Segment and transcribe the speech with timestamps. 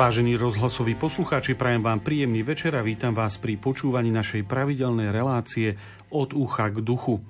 [0.00, 5.76] Vážení rozhlasoví poslucháči, prajem vám príjemný večer a vítam vás pri počúvaní našej pravidelnej relácie
[6.08, 7.20] od ucha k duchu.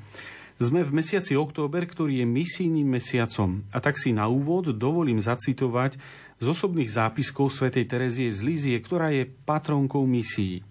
[0.63, 5.99] Sme v mesiaci október, ktorý je misijným mesiacom a tak si na úvod dovolím zacitovať
[6.39, 10.63] z osobných zápiskov svätej Terezie z Lízie, ktorá je patronkou misií.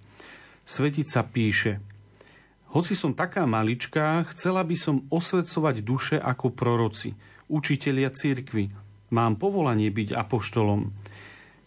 [0.63, 1.83] Svetica píše
[2.71, 7.11] Hoci som taká maličká, chcela by som osvedcovať duše ako proroci,
[7.51, 8.71] učitelia cirkvy.
[9.11, 10.95] Mám povolanie byť apoštolom.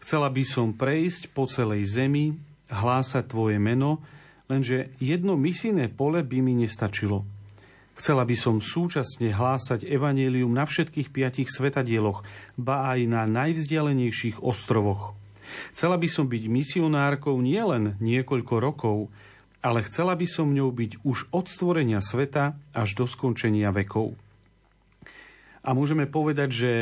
[0.03, 2.35] Chcela by som prejsť po celej zemi,
[2.75, 4.03] hlásať tvoje meno,
[4.51, 7.23] lenže jedno misijné pole by mi nestačilo.
[7.95, 12.27] Chcela by som súčasne hlásať evanílium na všetkých piatich svetadieloch,
[12.59, 15.15] ba aj na najvzdialenejších ostrovoch.
[15.71, 18.99] Chcela by som byť misionárkou nielen niekoľko rokov,
[19.63, 24.19] ale chcela by som ňou byť už od stvorenia sveta až do skončenia vekov.
[25.63, 26.73] A môžeme povedať, že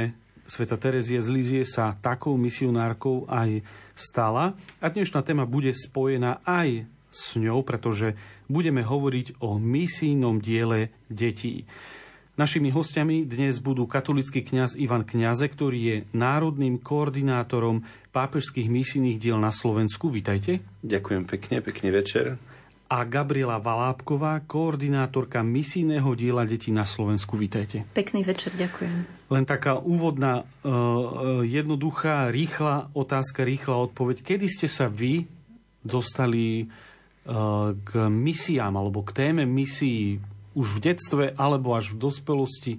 [0.51, 3.63] Sveta Terezie z Lizie sa takou misionárkou aj
[3.95, 8.19] stala a dnešná téma bude spojená aj s ňou, pretože
[8.51, 11.71] budeme hovoriť o misijnom diele detí.
[12.35, 19.39] Našimi hostiami dnes budú katolický kňaz Ivan Kňaze, ktorý je národným koordinátorom pápežských misijných diel
[19.39, 20.11] na Slovensku.
[20.11, 20.59] Vítajte.
[20.83, 22.43] Ďakujem pekne, pekný večer
[22.91, 27.39] a Gabriela Valábková, koordinátorka misijného diela detí na Slovensku.
[27.39, 27.87] Vítajte.
[27.95, 29.20] Pekný večer, ďakujem.
[29.31, 34.27] Len taká úvodná, uh, jednoduchá, rýchla otázka, rýchla odpoveď.
[34.27, 35.25] Kedy ste sa vy
[35.87, 40.19] dostali uh, k misiám alebo k téme misií
[40.59, 42.75] už v detstve alebo až v dospelosti?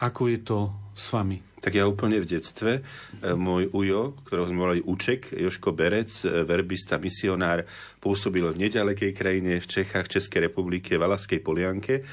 [0.00, 0.58] Ako je to
[0.96, 1.54] s vami?
[1.64, 6.44] tak ja úplne v detstve, e, môj ujo, ktorého sme volali Uček, Joško Berec, e,
[6.44, 7.64] verbista, misionár,
[8.04, 12.04] pôsobil v nedalekej krajine v Čechách, Českej republike, Valaskej Polianke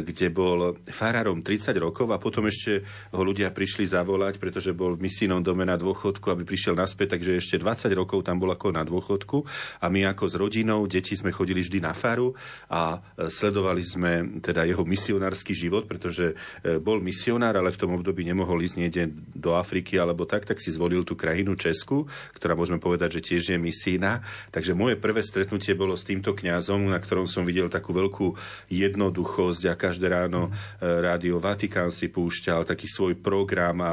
[0.00, 2.82] kde bol farárom 30 rokov a potom ešte
[3.14, 7.38] ho ľudia prišli zavolať, pretože bol v misijnom dome na dôchodku, aby prišiel naspäť, takže
[7.38, 9.44] ešte 20 rokov tam bol ako na dôchodku.
[9.84, 12.32] A my ako s rodinou, deti sme chodili vždy na faru
[12.70, 16.34] a e, sledovali sme teda jeho misionársky život, pretože
[16.64, 19.02] e, bol misionár, ale v tom období nemohol ísť niekde
[19.44, 23.42] do Afriky alebo tak, tak si zvolil tú krajinu Česku, ktorá môžeme povedať, že tiež
[23.52, 24.24] je misína.
[24.48, 28.32] Takže moje prvé stretnutie bolo s týmto kňazom, na ktorom som videl takú veľkú
[28.72, 31.04] jednoduchosť a každé ráno mm.
[31.04, 33.92] rádio Vatikán si púšťal taký svoj program a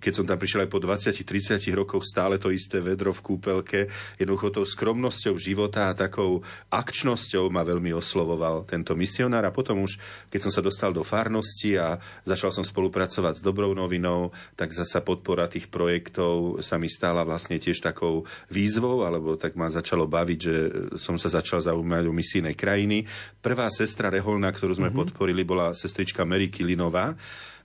[0.00, 4.62] keď som tam prišiel aj po 20-30 rokoch stále to isté vedro v kúpelke, jednoducho
[4.62, 6.40] tou skromnosťou života a takou
[6.70, 9.98] akčnosťou ma veľmi oslovoval tento misionár a potom už,
[10.30, 15.02] keď som sa dostal do farnosti a začal som spolupracovať s Dobrou novinou, tak zasa
[15.02, 20.38] podpora tých projektov sa mi stala vlastne tiež takou výzvou, alebo tak ma začalo baviť,
[20.38, 20.54] že
[20.96, 23.04] som sa začal zaujímať o misijné krajiny.
[23.42, 24.96] Prvá sestra Reholna, ktorú sme mm-hmm.
[24.96, 27.16] podporili, podporili, bola sestrička Mary Kilinová,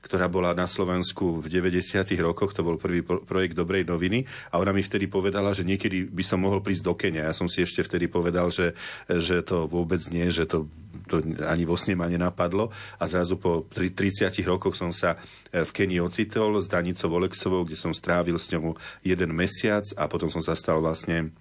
[0.02, 2.02] ktorá bola na Slovensku v 90.
[2.26, 6.26] rokoch, to bol prvý projekt Dobrej noviny a ona mi vtedy povedala, že niekedy by
[6.26, 7.30] som mohol prísť do Kenia.
[7.30, 8.74] Ja som si ešte vtedy povedal, že,
[9.06, 10.66] že to vôbec nie, že to,
[11.12, 15.20] to ani vo sne ma nenapadlo a zrazu po 30 rokoch som sa
[15.52, 20.08] e, v Kenii ocitol s Danicou Oleksovou, kde som strávil s ňou jeden mesiac a
[20.08, 21.36] potom som sa stal vlastne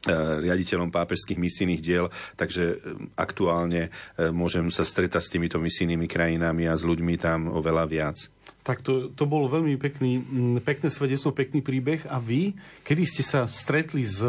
[0.00, 2.76] E, riaditeľom pápežských misijných diel, takže e,
[3.20, 3.92] aktuálne
[4.32, 8.16] môžem sa stretať s týmito misijnými krajinami a s ľuďmi tam oveľa viac.
[8.64, 10.24] Tak to, to bolo veľmi pekný,
[10.64, 12.08] pekné svedectvo, pekný príbeh.
[12.08, 14.24] A vy, kedy ste sa stretli s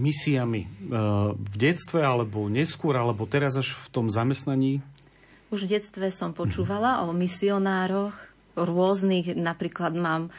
[0.00, 0.66] misiami
[1.34, 4.82] v detstve, alebo neskôr, alebo teraz až v tom zamestnaní?
[5.54, 8.14] Už v detstve som počúvala o misionároch
[8.58, 10.34] rôznych, napríklad mám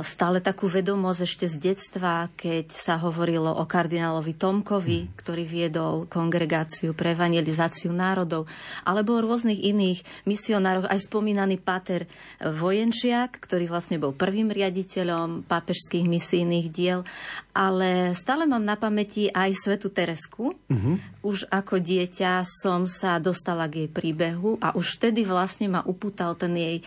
[0.00, 5.08] stále takú vedomosť ešte z detstva, keď sa hovorilo o kardinálovi Tomkovi, mm.
[5.20, 8.48] ktorý viedol kongregáciu pre evangelizáciu národov,
[8.88, 12.08] alebo o rôznych iných misionároch, aj spomínaný Pater
[12.40, 17.04] Vojenčiak, ktorý vlastne bol prvým riaditeľom pápežských misijných diel,
[17.52, 20.56] ale stále mám na pamäti aj Svetu Teresku.
[20.72, 21.20] Mm-hmm.
[21.20, 26.32] Už ako dieťa som sa dostala k jej príbehu a už vtedy vlastne ma upútal
[26.38, 26.78] ten jej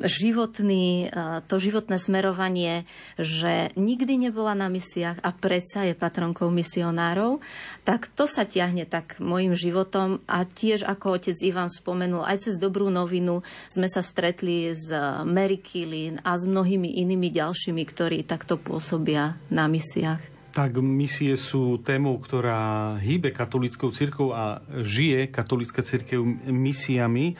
[0.00, 1.12] životný,
[1.44, 2.88] to životné smerovanie,
[3.20, 7.40] že nikdy nebola na misiách a predsa je patronkou misionárov,
[7.84, 12.54] tak to sa tiahne tak môjim životom a tiež ako otec Ivan spomenul, aj cez
[12.56, 14.88] dobrú novinu sme sa stretli s
[15.24, 20.36] Mary Kilin a s mnohými inými ďalšími, ktorí takto pôsobia na misiách.
[20.56, 27.36] Tak misie sú témou, ktorá hýbe katolickou církou a žije katolická církev misiami.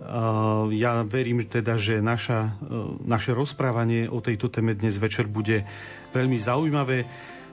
[0.00, 5.68] Eh, ja verím teda, že naša, eh, naše rozprávanie o tejto téme dnes večer bude
[6.16, 7.04] veľmi zaujímavé.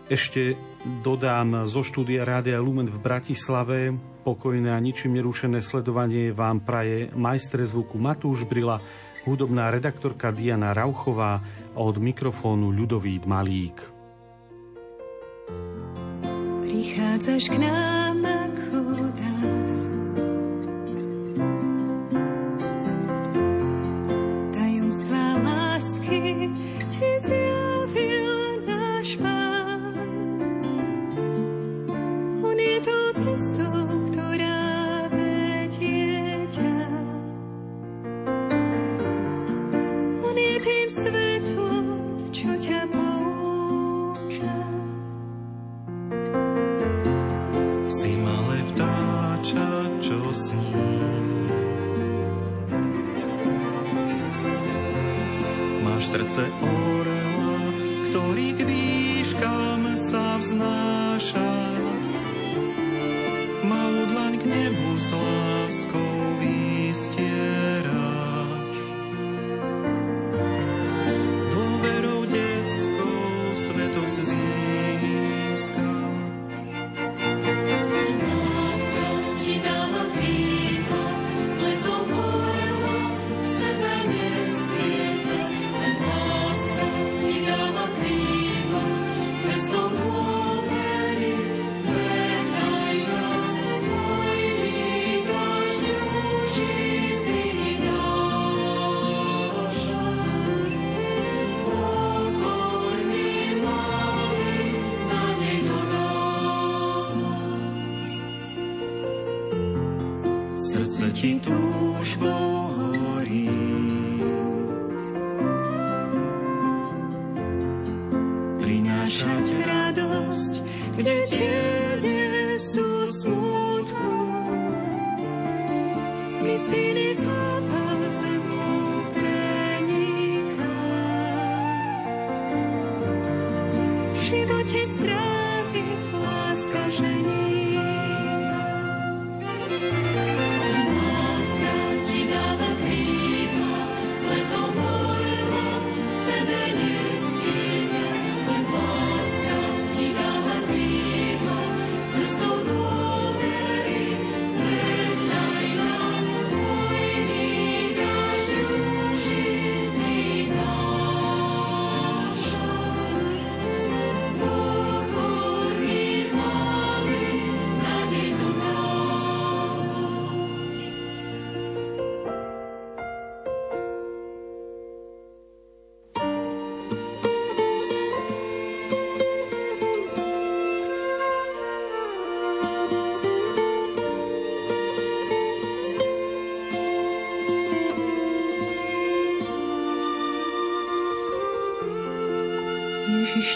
[0.07, 0.55] Ešte
[1.03, 3.91] dodám zo štúdia Rádia Lumen v Bratislave
[4.23, 8.79] pokojné a ničím nerušené sledovanie vám praje majstre zvuku Matúš Brila,
[9.27, 11.43] hudobná redaktorka Diana Rauchová
[11.75, 13.77] a od mikrofónu Ľudovít Malík.
[16.63, 18.26] Prichádzaš k nám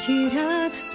[0.02, 0.91] теряться.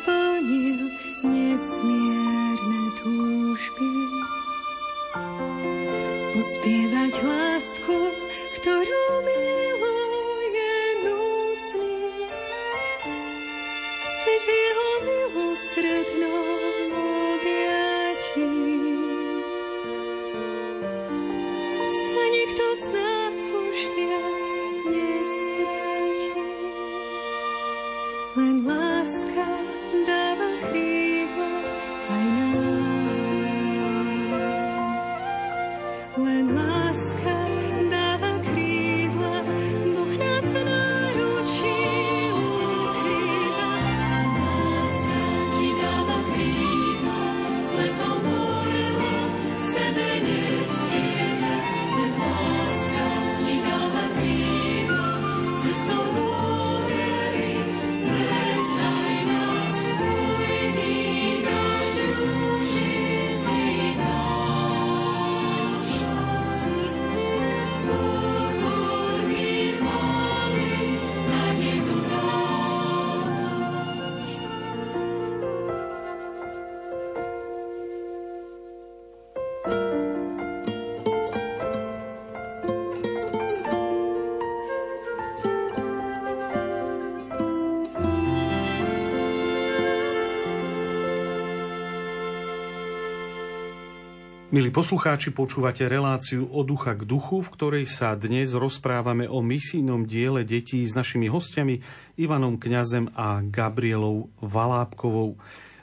[94.56, 100.08] Milí poslucháči, počúvate reláciu od ducha k duchu, v ktorej sa dnes rozprávame o misijnom
[100.08, 101.84] diele detí s našimi hostiami
[102.16, 105.36] Ivanom Kňazem a Gabrielou Valápkovou.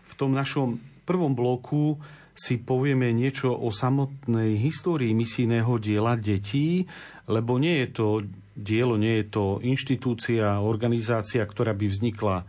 [0.09, 2.01] V tom našom prvom bloku
[2.33, 6.89] si povieme niečo o samotnej histórii misijného diela detí,
[7.29, 8.25] lebo nie je to
[8.57, 12.41] dielo, nie je to inštitúcia, organizácia, ktorá by vznikla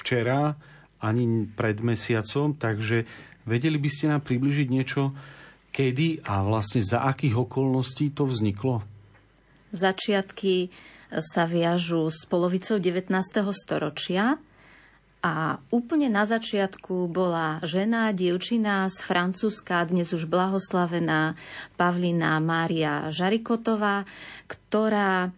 [0.00, 0.56] včera
[1.04, 3.04] ani pred mesiacom, takže
[3.44, 5.12] vedeli by ste nám približiť niečo
[5.78, 8.82] kedy a vlastne za akých okolností to vzniklo?
[9.70, 10.74] Začiatky
[11.22, 13.14] sa viažu s polovicou 19.
[13.54, 14.42] storočia
[15.22, 21.38] a úplne na začiatku bola žena, dievčina z Francúzska, dnes už blahoslavená
[21.78, 24.02] Pavlina Mária Žarikotová,
[24.50, 25.30] ktorá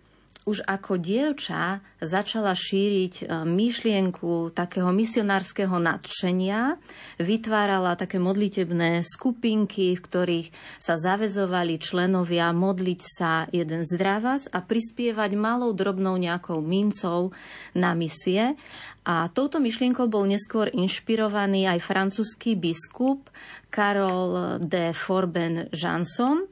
[0.51, 6.75] už ako dievča začala šíriť e, myšlienku takého misionárskeho nadšenia,
[7.23, 10.49] vytvárala také modlitebné skupinky, v ktorých
[10.83, 17.31] sa zavezovali členovia modliť sa jeden zdravás a prispievať malou drobnou nejakou mincov
[17.79, 18.59] na misie.
[19.07, 23.31] A touto myšlienkou bol neskôr inšpirovaný aj francúzsky biskup
[23.71, 26.45] Karol de Forben Janson,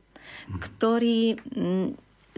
[0.56, 1.36] ktorý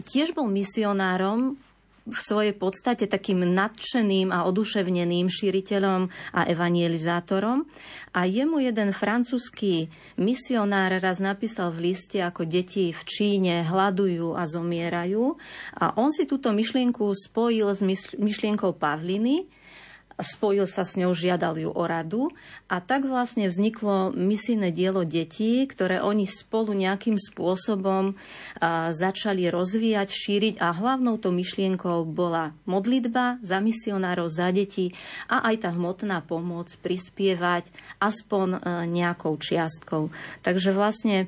[0.01, 1.57] tiež bol misionárom
[2.01, 7.69] v svojej podstate takým nadšeným a oduševneným šíriteľom a evangelizátorom.
[8.17, 9.85] A jemu jeden francúzsky
[10.17, 15.37] misionár raz napísal v liste, ako deti v Číne hľadujú a zomierajú.
[15.77, 17.85] A on si túto myšlienku spojil s
[18.17, 19.45] myšlienkou Pavliny,
[20.23, 22.33] spojil sa s ňou, žiadal ju o radu
[22.69, 28.15] a tak vlastne vzniklo misijné dielo detí, ktoré oni spolu nejakým spôsobom
[28.93, 34.93] začali rozvíjať, šíriť a hlavnou to myšlienkou bola modlitba za misionárov, za deti
[35.27, 40.13] a aj tá hmotná pomoc prispievať aspoň nejakou čiastkou.
[40.45, 41.27] Takže vlastne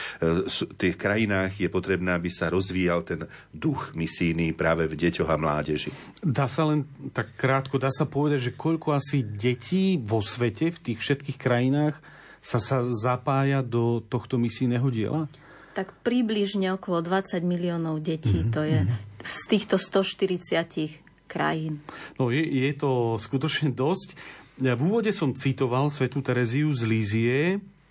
[0.45, 5.37] v tých krajinách je potrebné, aby sa rozvíjal ten duch misijný práve v deťoch a
[5.37, 5.93] mládeži.
[6.25, 10.79] Dá sa len tak krátko, dá sa povedať, že koľko asi detí vo svete, v
[10.81, 12.01] tých všetkých krajinách
[12.41, 15.29] sa, sa zapája do tohto misijného diela?
[15.75, 18.55] tak približne okolo 20 miliónov detí mm-hmm.
[18.55, 18.79] to je
[19.27, 21.81] z týchto 140 krajín.
[22.17, 24.17] No je, je to skutočne dosť.
[24.55, 27.39] V úvode som citoval Svetu Tereziu z Lízie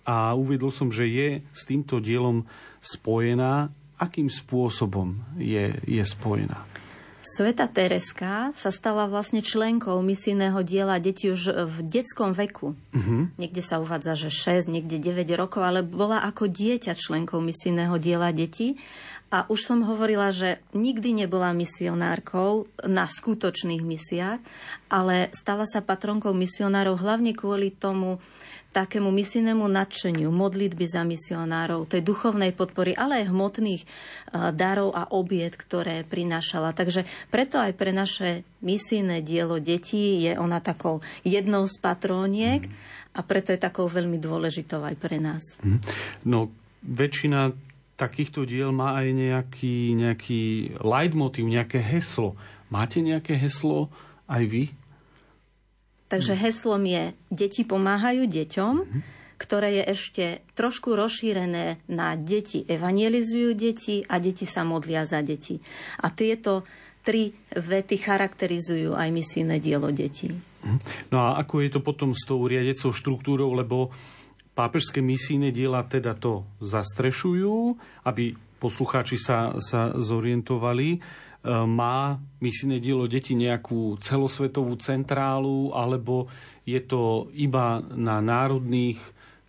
[0.01, 2.49] a uvedol som, že je s týmto dielom
[2.81, 3.69] spojená.
[3.95, 6.65] Akým spôsobom je, je spojená?
[7.25, 12.77] Sveta Tereska sa stala vlastne členkou misijného diela detí už v detskom veku.
[12.93, 13.33] Uh-huh.
[13.41, 18.29] Niekde sa uvádza, že 6, niekde 9 rokov, ale bola ako dieťa členkou misijného diela
[18.29, 18.77] detí.
[19.33, 24.39] A už som hovorila, že nikdy nebola misionárkou na skutočných misiách,
[24.87, 28.21] ale stala sa patronkou misionárov hlavne kvôli tomu,
[28.75, 33.87] takému misijnému nadšeniu, modlitby za misionárov, tej duchovnej podpory, ale aj hmotných e,
[34.51, 36.75] darov a obiet, ktoré prinášala.
[36.75, 42.67] Takže preto aj pre naše misijné dielo detí je ona takou jednou z patróniek
[43.15, 45.55] a preto je takou veľmi dôležitou aj pre nás.
[45.63, 45.79] Mhm.
[46.27, 46.51] No,
[46.83, 47.55] väčšina
[47.95, 50.41] takýchto diel má aj nejaký, nejaký
[50.83, 52.35] leitmotiv, nejaké heslo.
[52.71, 53.91] Máte nejaké heslo
[54.27, 54.63] aj vy?
[56.05, 58.75] Takže heslom je Deti pomáhajú deťom.
[59.35, 60.25] ktoré je ešte
[60.55, 65.59] trošku rozšírené na deti evangelizujú deti a deti sa modlia za deti.
[65.99, 66.63] A tieto
[67.03, 70.31] tri vety charakterizujú aj misijné dielo detí.
[71.13, 73.93] No a ako je to potom s tou riadecou štruktúrou, lebo
[74.55, 77.75] pápežské misijné diela teda to zastrešujú,
[78.07, 80.89] aby poslucháči sa, sa zorientovali.
[80.95, 80.99] E,
[81.67, 86.31] Má misijné dielo deti nejakú celosvetovú centrálu, alebo
[86.63, 88.97] je to iba na národných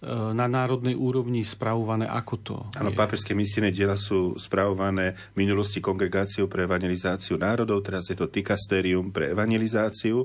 [0.06, 2.56] na národnej úrovni spravované ako to?
[2.78, 8.30] Áno, pápežské misijné diela sú spravované v minulosti kongregáciou pre evangelizáciu národov, teraz je to
[8.30, 10.22] Tikasterium pre evangelizáciu,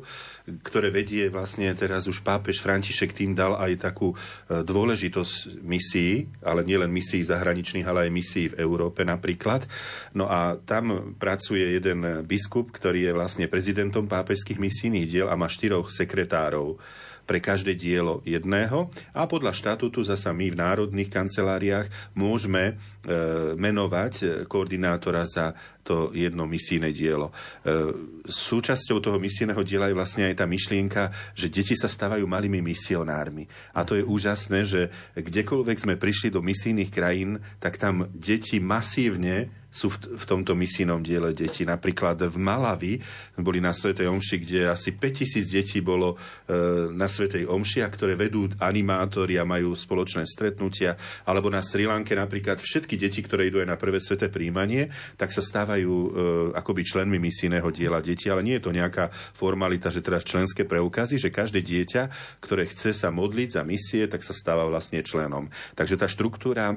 [0.61, 4.17] ktoré vedie vlastne teraz už pápež František tým dal aj takú e,
[4.61, 9.65] dôležitosť misií, ale nielen misií zahraničných, ale aj misií v Európe napríklad.
[10.13, 15.49] No a tam pracuje jeden biskup, ktorý je vlastne prezidentom pápežských misijných diel a má
[15.49, 16.77] štyroch sekretárov
[17.25, 21.87] pre každé dielo jedného a podľa štatútu zasa my v národných kanceláriách
[22.17, 22.73] môžeme e,
[23.55, 27.29] menovať e, koordinátora za to jedno misijné dielo.
[27.29, 27.33] E,
[28.29, 33.49] súčasťou toho misijného diela je vlastne aj tá myšlienka, že deti sa stávajú malými misionármi.
[33.73, 34.81] A to je úžasné, že
[35.17, 40.99] kdekoľvek sme prišli do misijných krajín, tak tam deti masívne sú v, v tomto misijnom
[40.99, 41.63] diele deti.
[41.63, 42.93] Napríklad v Malavi
[43.39, 48.19] boli na Svetej Omši, kde asi 5000 detí bolo e, na Svetej Omši, a ktoré
[48.19, 50.99] vedú animátori a majú spoločné stretnutia.
[51.23, 55.31] Alebo na Sri Lanke napríklad všetky deti, ktoré idú aj na prvé sveté príjmanie, tak
[55.31, 56.09] sa stávajú e,
[56.59, 58.27] akoby členmi misijného diela detí.
[58.27, 62.11] Ale nie je to nejaká formalita, že teraz členské preukazy, že každé dieťa,
[62.43, 65.47] ktoré chce sa modliť za misie, tak sa stáva vlastne členom.
[65.79, 66.75] Takže tá štruktúra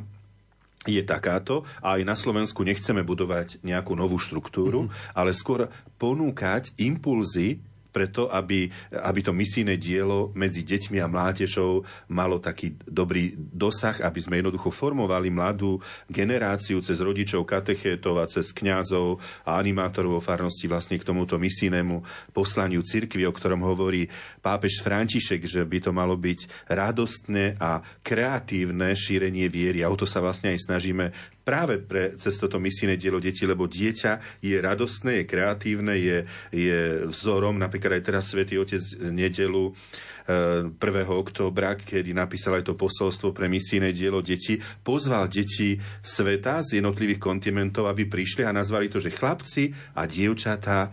[0.85, 5.17] je takáto a aj na Slovensku nechceme budovať nejakú novú štruktúru, mm-hmm.
[5.17, 12.43] ale skôr ponúkať impulzy preto, aby, aby to misijné dielo medzi deťmi a mládežou malo
[12.43, 15.79] taký dobrý dosah, aby sme jednoducho formovali mladú
[16.11, 22.03] generáciu cez rodičov, katechétov a cez kňazov a animátorov vo farnosti vlastne k tomuto misijnému
[22.35, 24.11] poslaniu cirkvi, o ktorom hovorí
[24.43, 29.87] pápež František, že by to malo byť radostné a kreatívne šírenie viery.
[29.87, 33.69] A o to sa vlastne aj snažíme práve pre, cez toto misijné dielo deti, lebo
[33.69, 36.19] dieťa je radostné, je kreatívne, je,
[36.51, 36.81] je
[37.13, 37.61] vzorom.
[37.61, 38.81] Napríklad aj teraz Svetý Otec
[39.13, 39.77] nedelu
[40.25, 40.81] 1.
[41.05, 47.21] októbra, kedy napísal aj to posolstvo pre misijné dielo deti, pozval deti sveta z jednotlivých
[47.21, 50.89] kontinentov, aby prišli a nazvali to, že chlapci a dievčatá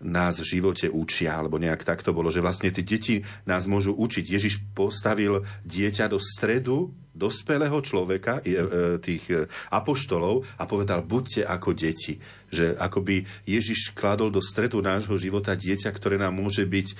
[0.00, 3.96] nás v živote učia, alebo nejak tak to bolo, že vlastne tie deti nás môžu
[3.96, 4.24] učiť.
[4.28, 8.56] Ježiš postavil dieťa do stredu dospelého človeka, e, e,
[9.00, 12.20] tých e, apoštolov a povedal, buďte ako deti.
[12.52, 16.94] Že akoby Ježiš kladol do stredu nášho života dieťa, ktoré nám môže byť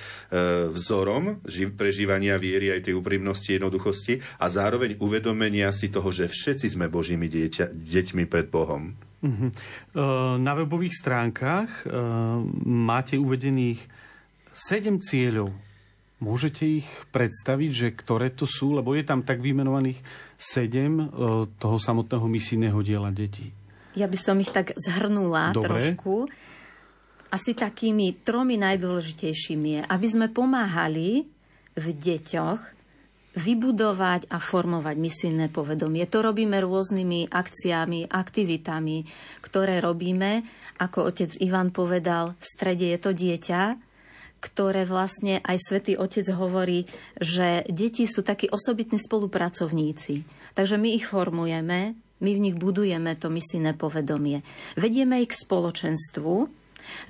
[0.74, 1.38] vzorom
[1.78, 7.30] prežívania viery aj tej úprimnosti, jednoduchosti a zároveň uvedomenia si toho, že všetci sme Božími
[7.30, 9.05] dieťa, deťmi pred Bohom.
[9.24, 9.48] Uh-huh.
[10.36, 11.88] Na webových stránkach
[12.64, 13.80] máte uvedených
[14.52, 15.56] 7 cieľov.
[16.16, 18.76] Môžete ich predstaviť, že ktoré to sú?
[18.76, 20.00] Lebo je tam tak vymenovaných
[20.36, 23.52] 7 toho samotného misijného diela detí.
[23.96, 25.64] Ja by som ich tak zhrnula Dobre.
[25.96, 26.28] trošku.
[27.32, 31.24] Asi takými tromi najdôležitejšími je, aby sme pomáhali
[31.76, 32.75] v deťoch
[33.36, 36.08] vybudovať a formovať misijné povedomie.
[36.08, 39.04] To robíme rôznymi akciami, aktivitami,
[39.44, 40.40] ktoré robíme.
[40.80, 43.62] Ako otec Ivan povedal, v strede je to dieťa,
[44.40, 46.84] ktoré vlastne aj svätý Otec hovorí,
[47.16, 50.22] že deti sú takí osobitní spolupracovníci.
[50.52, 54.40] Takže my ich formujeme, my v nich budujeme to misijné povedomie.
[54.76, 56.34] Vedieme ich k spoločenstvu,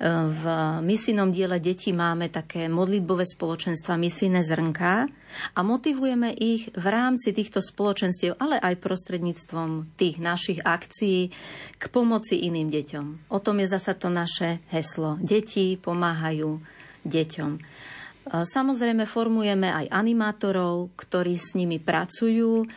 [0.01, 0.43] v
[0.85, 5.09] misijnom diele detí máme také modlitbové spoločenstva, misijné zrnka
[5.53, 11.29] a motivujeme ich v rámci týchto spoločenstiev, ale aj prostredníctvom tých našich akcií
[11.77, 13.05] k pomoci iným deťom.
[13.33, 15.17] O tom je zasa to naše heslo.
[15.21, 16.57] Deti pomáhajú
[17.05, 17.51] deťom.
[18.27, 22.67] Samozrejme formujeme aj animátorov, ktorí s nimi pracujú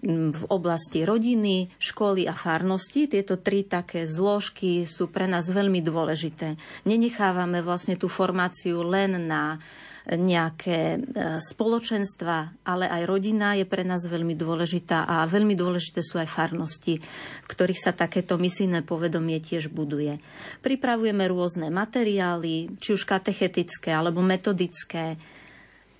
[0.00, 3.04] v oblasti rodiny, školy a farnosti.
[3.04, 6.56] Tieto tri také zložky sú pre nás veľmi dôležité.
[6.88, 9.60] Nenechávame vlastne tú formáciu len na
[10.08, 10.98] nejaké e,
[11.38, 16.98] spoločenstva, ale aj rodina je pre nás veľmi dôležitá a veľmi dôležité sú aj farnosti,
[17.46, 20.16] ktorých sa takéto misijné povedomie tiež buduje.
[20.64, 25.20] Pripravujeme rôzne materiály, či už katechetické alebo metodické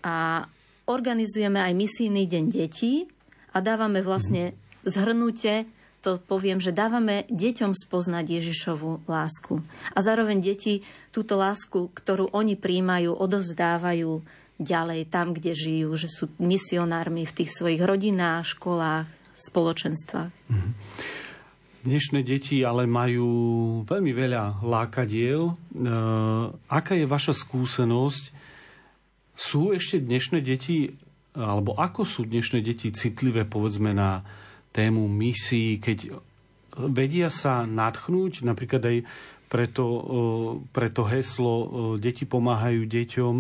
[0.01, 0.49] a
[0.89, 3.07] organizujeme aj misijný deň detí,
[3.51, 4.55] a dávame vlastne
[4.87, 5.67] zhrnutie,
[6.01, 9.61] to poviem, že dávame deťom spoznať Ježišovu lásku.
[9.93, 10.81] A zároveň deti
[11.13, 14.25] túto lásku, ktorú oni príjmajú, odovzdávajú
[14.61, 20.33] ďalej tam, kde žijú, že sú misionármi v tých svojich rodinách, školách, spoločenstvách.
[21.81, 23.29] Dnešné deti ale majú
[23.89, 25.49] veľmi veľa lákadiel.
[25.49, 25.55] E,
[26.69, 28.37] aká je vaša skúsenosť?
[29.33, 30.93] Sú ešte dnešné deti,
[31.35, 34.23] alebo ako sú dnešné deti citlivé, povedzme, na
[34.71, 36.19] tému misií, keď
[36.91, 38.97] vedia sa nadchnúť, napríklad aj
[39.51, 39.85] preto,
[40.71, 41.53] preto heslo
[41.99, 43.35] Deti pomáhajú deťom,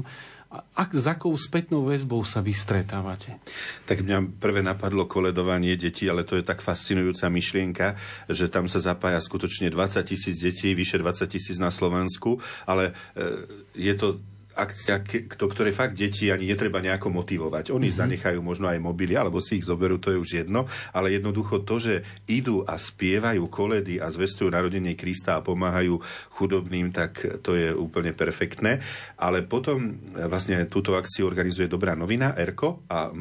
[0.50, 3.38] ak, s akou spätnou väzbou sa vy stretávate?
[3.86, 7.94] Tak mňa prvé napadlo koledovanie detí, ale to je tak fascinujúca myšlienka,
[8.26, 13.32] že tam sa zapája skutočne 20 tisíc detí, vyše 20 tisíc na Slovensku, ale e,
[13.78, 14.18] je to
[14.60, 15.00] akcia,
[15.34, 17.72] do ktorej fakt deti ani netreba nejako motivovať.
[17.72, 18.00] Oni mm-hmm.
[18.04, 21.80] zanechajú možno aj mobily, alebo si ich zoberú, to je už jedno, ale jednoducho to,
[21.80, 21.94] že
[22.28, 25.96] idú a spievajú koledy a zvestujú narodenie Krista a pomáhajú
[26.36, 28.84] chudobným, tak to je úplne perfektné.
[29.16, 33.12] Ale potom e, vlastne túto akciu organizuje Dobrá novina, Erko, a e,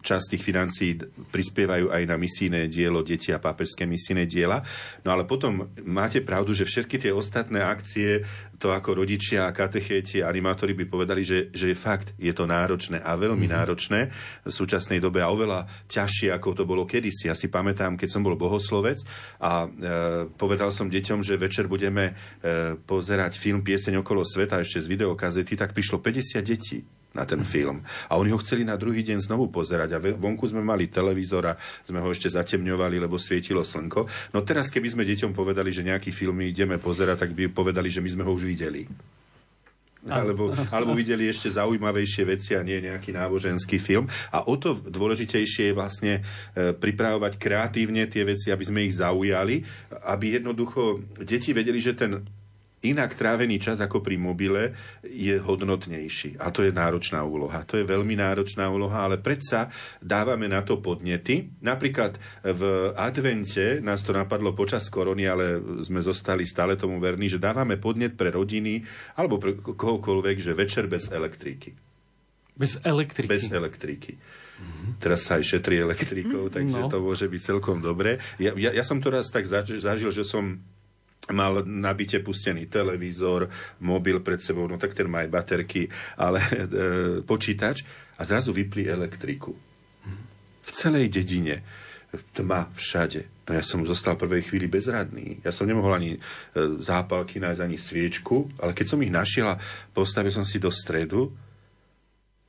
[0.00, 0.96] časť tých financií
[1.28, 4.64] prispievajú aj na misijné dielo deti a pápežské misijné diela.
[5.04, 8.24] No ale potom máte pravdu, že všetky tie ostatné akcie
[8.62, 13.18] to ako rodičia, katechéti, animátori by povedali, že, že je fakt, je to náročné a
[13.18, 13.58] veľmi mm-hmm.
[13.58, 14.00] náročné
[14.46, 17.26] v súčasnej dobe a oveľa ťažšie, ako to bolo kedysi.
[17.26, 19.02] Ja si pamätám, keď som bol bohoslovec
[19.42, 19.68] a e,
[20.38, 25.58] povedal som deťom, že večer budeme e, pozerať film Pieseň okolo sveta ešte z videokazety,
[25.58, 27.84] tak prišlo 50 detí na ten film.
[28.08, 29.96] A oni ho chceli na druhý deň znovu pozerať.
[29.96, 34.32] A vonku sme mali televízor a sme ho ešte zatemňovali, lebo svietilo slnko.
[34.32, 38.00] No teraz, keby sme deťom povedali, že nejaký film ideme pozerať, tak by povedali, že
[38.00, 38.88] my sme ho už videli.
[40.02, 44.10] Alebo, alebo videli ešte zaujímavejšie veci a nie nejaký náboženský film.
[44.34, 49.62] A o to dôležitejšie je vlastne e, pripravovať kreatívne tie veci, aby sme ich zaujali,
[50.10, 52.18] aby jednoducho deti vedeli, že ten
[52.82, 54.74] inak trávený čas ako pri mobile
[55.06, 56.38] je hodnotnejší.
[56.42, 57.62] A to je náročná úloha.
[57.70, 59.70] To je veľmi náročná úloha, ale predsa
[60.02, 61.54] dávame na to podnety.
[61.62, 62.62] Napríklad v
[62.98, 68.18] advente nás to napadlo počas korony, ale sme zostali stále tomu verní, že dávame podnet
[68.18, 68.82] pre rodiny
[69.14, 71.72] alebo pre kohokoľvek, že večer bez elektriky.
[72.52, 73.30] Bez elektriky?
[73.32, 74.12] Bez elektriky.
[74.62, 75.00] Mm-hmm.
[75.02, 76.90] Teraz sa aj šetrí elektrikou, takže no.
[76.92, 78.20] to môže byť celkom dobré.
[78.36, 80.60] Ja, ja, ja som to raz tak zažil, že som
[81.30, 83.46] mal na byte pustený televízor,
[83.86, 85.86] mobil pred sebou, no tak ten má aj baterky,
[86.18, 86.58] ale e,
[87.22, 87.86] počítač
[88.18, 89.54] a zrazu vypli elektriku.
[90.62, 91.62] V celej dedine.
[92.12, 93.48] Tma všade.
[93.48, 95.40] No ja som zostal v prvej chvíli bezradný.
[95.42, 96.18] Ja som nemohol ani e,
[96.82, 99.58] zápalky nájsť, ani sviečku, ale keď som ich našiel a
[99.94, 101.32] postavil som si do stredu,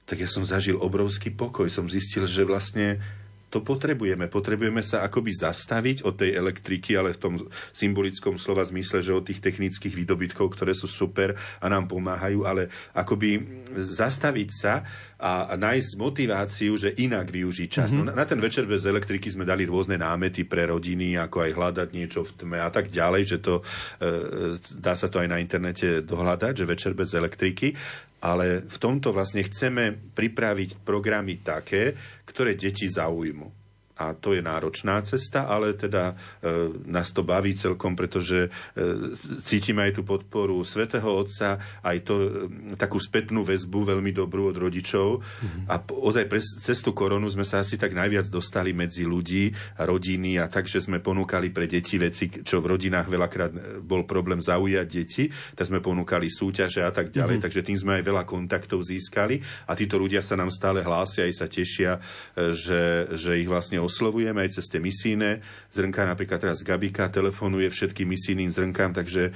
[0.04, 1.72] tak ja som zažil obrovský pokoj.
[1.72, 3.00] Som zistil, že vlastne
[3.54, 4.26] to potrebujeme.
[4.34, 7.34] Potrebujeme sa akoby zastaviť od tej elektriky, ale v tom
[7.70, 12.74] symbolickom slova zmysle, že od tých technických výdobytkov, ktoré sú super a nám pomáhajú, ale
[12.98, 13.46] akoby
[13.78, 14.82] zastaviť sa
[15.24, 17.96] a, a nájsť motiváciu, že inak využiť čas.
[17.96, 18.04] Mm-hmm.
[18.04, 21.52] No, na, na ten večer bez elektriky sme dali rôzne námety pre rodiny, ako aj
[21.56, 23.64] hľadať niečo v tme a tak ďalej, že to e,
[24.84, 27.72] dá sa to aj na internete dohľadať, že večer bez elektriky
[28.24, 31.92] ale v tomto vlastne chceme pripraviť programy také,
[32.24, 33.63] ktoré deti zaujmu
[33.94, 38.50] a to je náročná cesta, ale teda e, nás to baví celkom, pretože e,
[39.46, 42.28] cítime aj tú podporu svätého Otca, aj to, e,
[42.74, 45.70] takú spätnú väzbu veľmi dobrú od rodičov mm-hmm.
[45.70, 50.42] a ozaj pre, cez tú koronu sme sa asi tak najviac dostali medzi ľudí rodiny
[50.42, 54.42] a tak, že sme ponúkali pre deti veci, čo v rodinách veľakrát e, bol problém
[54.42, 57.46] zaujať deti, tak sme ponúkali súťaže a tak ďalej, mm-hmm.
[57.46, 59.38] takže tým sme aj veľa kontaktov získali
[59.70, 62.02] a títo ľudia sa nám stále hlásia, aj sa tešia,
[62.34, 66.08] e, že, že ich vlastne oslovujeme aj cez tie misíne zrnka.
[66.08, 69.32] Napríklad teraz Gabika telefonuje všetkým misijným zrnkám, takže e,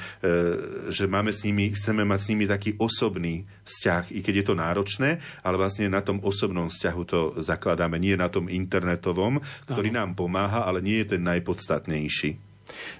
[0.88, 4.55] že máme s nimi, chceme mať s nimi taký osobný vzťah, i keď je to
[4.55, 5.10] náročné,
[5.43, 10.63] ale vlastne na tom osobnom vzťahu to zakladáme, nie na tom internetovom, ktorý nám pomáha,
[10.63, 12.47] ale nie je ten najpodstatnejší.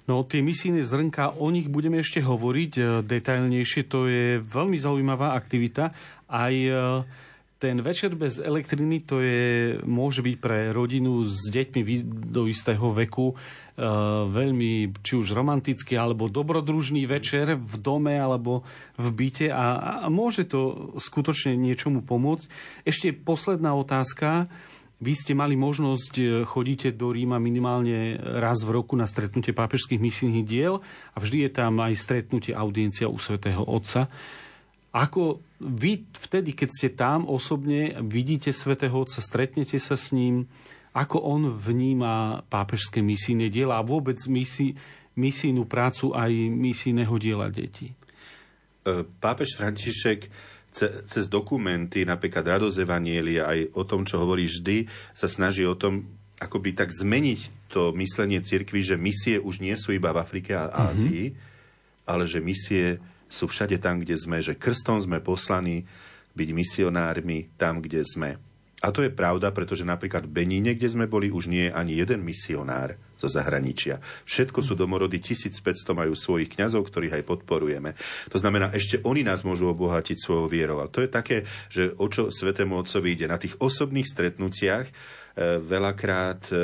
[0.07, 3.81] No tie misijné zrnka, o nich budeme ešte hovoriť e, detailnejšie.
[3.91, 5.91] To je veľmi zaujímavá aktivita.
[6.31, 6.71] Aj e,
[7.58, 11.82] ten večer bez elektriny to je, môže byť pre rodinu s deťmi
[12.30, 13.36] do istého veku e,
[14.30, 18.62] veľmi či už romantický alebo dobrodružný večer v dome alebo
[19.02, 22.46] v byte a, a môže to skutočne niečomu pomôcť.
[22.86, 24.46] Ešte posledná otázka.
[24.98, 30.02] Vy ste mali možnosť, e, chodíte do Ríma minimálne raz v roku na stretnutie pápežských
[30.02, 30.82] misijných diel
[31.13, 34.10] a vždy je tam aj stretnutie audiencia u svätého Otca.
[34.93, 40.46] Ako vy vtedy, keď ste tam osobne, vidíte svätého Otca, stretnete sa s ním,
[40.93, 44.78] ako on vníma pápežské misijné diela a vôbec misi,
[45.17, 47.93] misijnú prácu aj misijného diela detí?
[48.86, 50.30] E, pápež František
[50.70, 54.86] ce, cez dokumenty, napríklad Radoz Evanielia, aj o tom, čo hovorí vždy,
[55.17, 56.06] sa snaží o tom,
[56.38, 60.93] akoby tak zmeniť to myslenie cirkvi, že misie už nie sú iba v Afrike a
[60.93, 62.06] Ázii, mm-hmm.
[62.06, 65.83] ale že misie sú všade tam, kde sme, že krstom sme poslaní
[66.33, 68.39] byť misionármi tam, kde sme.
[68.77, 71.97] A to je pravda, pretože napríklad v Beníne, kde sme boli, už nie je ani
[71.97, 73.97] jeden misionár zo zahraničia.
[74.29, 77.97] Všetko sú domorody, 1500 majú svojich kňazov, ktorých aj podporujeme.
[78.29, 80.77] To znamená, ešte oni nás môžu obohatiť svojou vierou.
[80.77, 83.25] A to je také, že o čo Svetému Otcovi ide.
[83.25, 84.85] Na tých osobných stretnutiach
[85.38, 86.56] veľakrát e,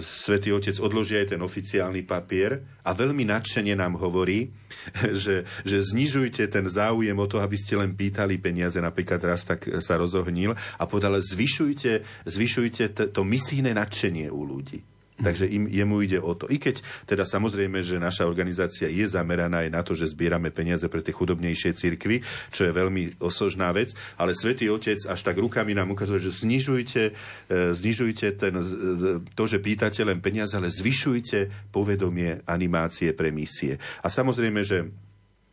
[0.00, 4.48] Svetý Otec odloží aj ten oficiálny papier a veľmi nadšene nám hovorí,
[5.22, 8.80] že, že znižujte ten záujem o to, aby ste len pýtali peniaze.
[8.80, 14.89] Napríklad raz tak sa rozohnil a povedal, zvyšujte, zvyšujte to misijné nadšenie u ľudí.
[15.26, 16.48] Takže im, jemu ide o to.
[16.48, 20.84] I keď teda samozrejme, že naša organizácia je zameraná aj na to, že zbierame peniaze
[20.88, 25.76] pre tie chudobnejšie cirkvy, čo je veľmi osožná vec, ale Svetý Otec až tak rukami
[25.76, 27.02] nám ukazuje, že znižujte,
[27.48, 28.54] e, znižujte ten,
[29.36, 33.76] to, že pýtate len peniaze, ale zvyšujte povedomie animácie pre misie.
[34.00, 34.88] A samozrejme, že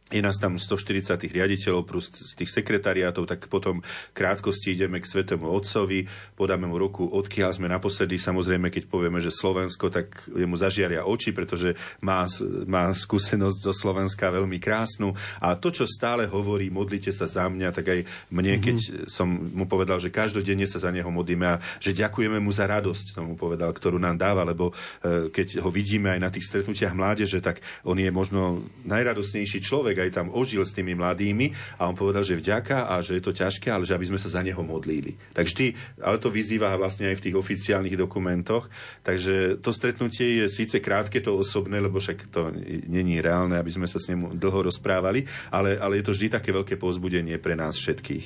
[0.07, 3.83] je nás tam 140 tých riaditeľov plus z tých sekretariátov, tak potom
[4.15, 6.07] krátkosti ideme k Svetému Otcovi,
[6.39, 11.35] podáme mu ruku, odkiaľ sme naposledy, samozrejme, keď povieme, že Slovensko, tak jemu zažiaria oči,
[11.35, 12.23] pretože má,
[12.63, 15.11] má skúsenosť zo Slovenska veľmi krásnu
[15.43, 17.99] a to, čo stále hovorí, modlite sa za mňa, tak aj
[18.31, 18.63] mne, mm-hmm.
[18.63, 18.77] keď
[19.11, 23.11] som mu povedal, že každodenne sa za neho modlíme a že ďakujeme mu za radosť,
[23.11, 24.71] to mu povedal, ktorú nám dáva, lebo
[25.03, 29.96] e, keď ho vidíme aj na tých stretnutiach mládeže, tak on je možno najradostnejší človek,
[29.97, 31.49] človek aj tam ožil s tými mladými
[31.81, 34.29] a on povedal, že vďaka a že je to ťažké, ale že aby sme sa
[34.29, 35.17] za neho modlili.
[35.33, 35.73] Tak vždy,
[36.05, 38.69] ale to vyzýva vlastne aj v tých oficiálnych dokumentoch.
[39.01, 42.53] Takže to stretnutie je síce krátke, to osobné, lebo však to
[42.85, 46.53] není reálne, aby sme sa s ním dlho rozprávali, ale, ale je to vždy také
[46.53, 48.25] veľké pozbudenie pre nás všetkých.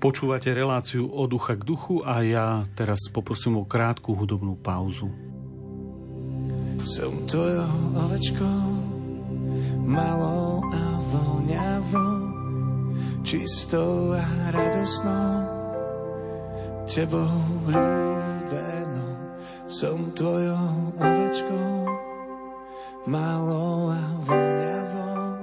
[0.00, 5.12] Počúvate reláciu od ducha k duchu a ja teraz poprosím o krátku hudobnú pauzu.
[6.80, 8.89] Som tvojou ovečkou
[9.84, 12.18] malou a voňavou,
[13.22, 15.46] čistou a radosnou,
[16.86, 17.36] tebou
[17.66, 19.10] ľúbenou.
[19.70, 21.86] Som tvojou ovečkou,
[23.06, 25.38] malou a voňavou,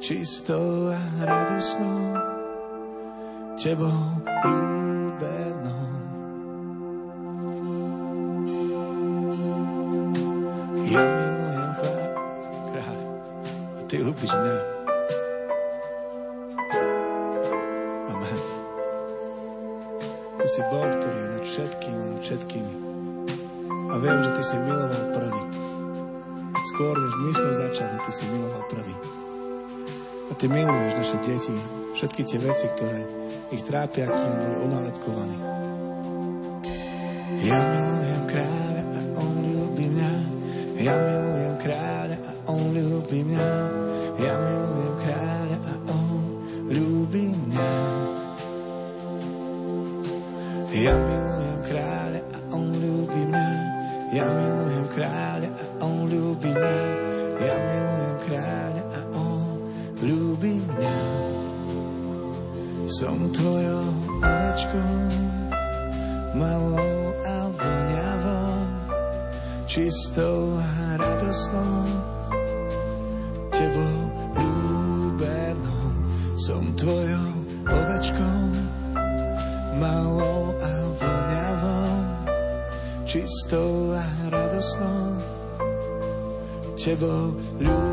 [0.00, 2.16] čistou a radosnou,
[3.60, 5.84] tebou ľúbenou.
[10.86, 11.35] Ja
[13.86, 14.56] ty ľúbiš mňa.
[18.10, 18.38] Amen.
[20.42, 22.74] Ty si Boh, ktorý je nad všetkým a nad všetkými.
[23.86, 25.42] A viem, že ty si miloval prvý.
[26.74, 28.96] Skôr, než my sme začali, ty si miloval prvý.
[30.26, 31.54] A ty miluješ naše deti,
[31.94, 33.00] všetky tie veci, ktoré
[33.54, 35.38] ich trápia, ktoré boli unálepkovaní.
[37.46, 40.12] Ja milujem kráľa a on ľúbi mňa.
[40.82, 41.95] Ja milujem kráľa
[42.56, 43.50] on ľúbi mňa.
[44.16, 46.08] Ja milujem kráľa a on
[46.72, 47.70] ľúbi mňa.
[50.72, 53.48] Ja milujem kráľa a on ľúbi mňa.
[54.16, 56.78] Ja milujem kráľa a on ľúbi mňa.
[57.36, 59.44] Ja milujem kráľa a on
[60.00, 60.96] ľúbi mňa.
[62.86, 63.84] Som tvojou
[64.24, 64.96] ovečkou,
[66.38, 68.56] malou a voňavou,
[69.66, 72.05] čistou a radosnou,
[86.86, 87.85] tebou ľúbenou.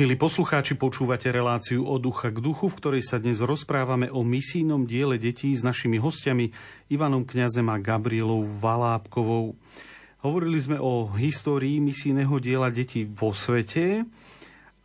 [0.00, 4.88] Milí poslucháči, počúvate reláciu od ducha k duchu, v ktorej sa dnes rozprávame o misijnom
[4.88, 6.48] diele detí s našimi hostiami
[6.88, 9.60] Ivanom Kňazem a Gabrielou Valábkovou.
[10.24, 14.08] Hovorili sme o histórii misijného diela detí vo svete,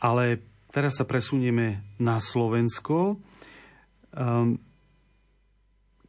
[0.04, 3.16] ale teraz sa presunieme na Slovensko.
[4.12, 4.60] Um,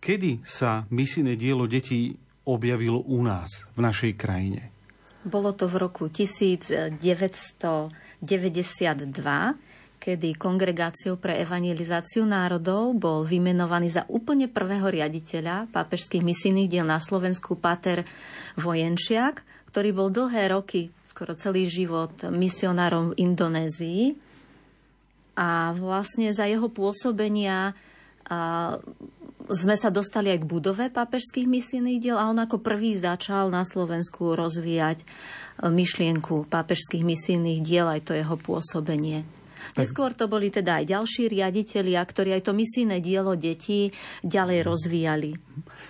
[0.03, 4.75] kedy sa misijné dielo detí objavilo u nás, v našej krajine?
[5.23, 6.91] Bolo to v roku 1900
[8.23, 9.13] 92,
[9.97, 17.03] kedy Kongregáciou pre evangelizáciu národov bol vymenovaný za úplne prvého riaditeľa pápežských misijných diel na
[17.03, 18.07] Slovensku Pater
[18.61, 24.05] Vojenčiak, ktorý bol dlhé roky, skoro celý život, misionárom v Indonézii.
[25.37, 27.77] A vlastne za jeho pôsobenia
[29.51, 33.63] sme sa dostali aj k budove pápežských misijných diel a on ako prvý začal na
[33.63, 35.07] Slovensku rozvíjať
[35.63, 39.25] myšlienku pápežských misijných diel, aj to jeho pôsobenie.
[39.75, 43.91] Neskôr to boli teda aj ďalší riaditeľia, ktorí aj to misijné dielo detí
[44.23, 45.31] ďalej rozvíjali.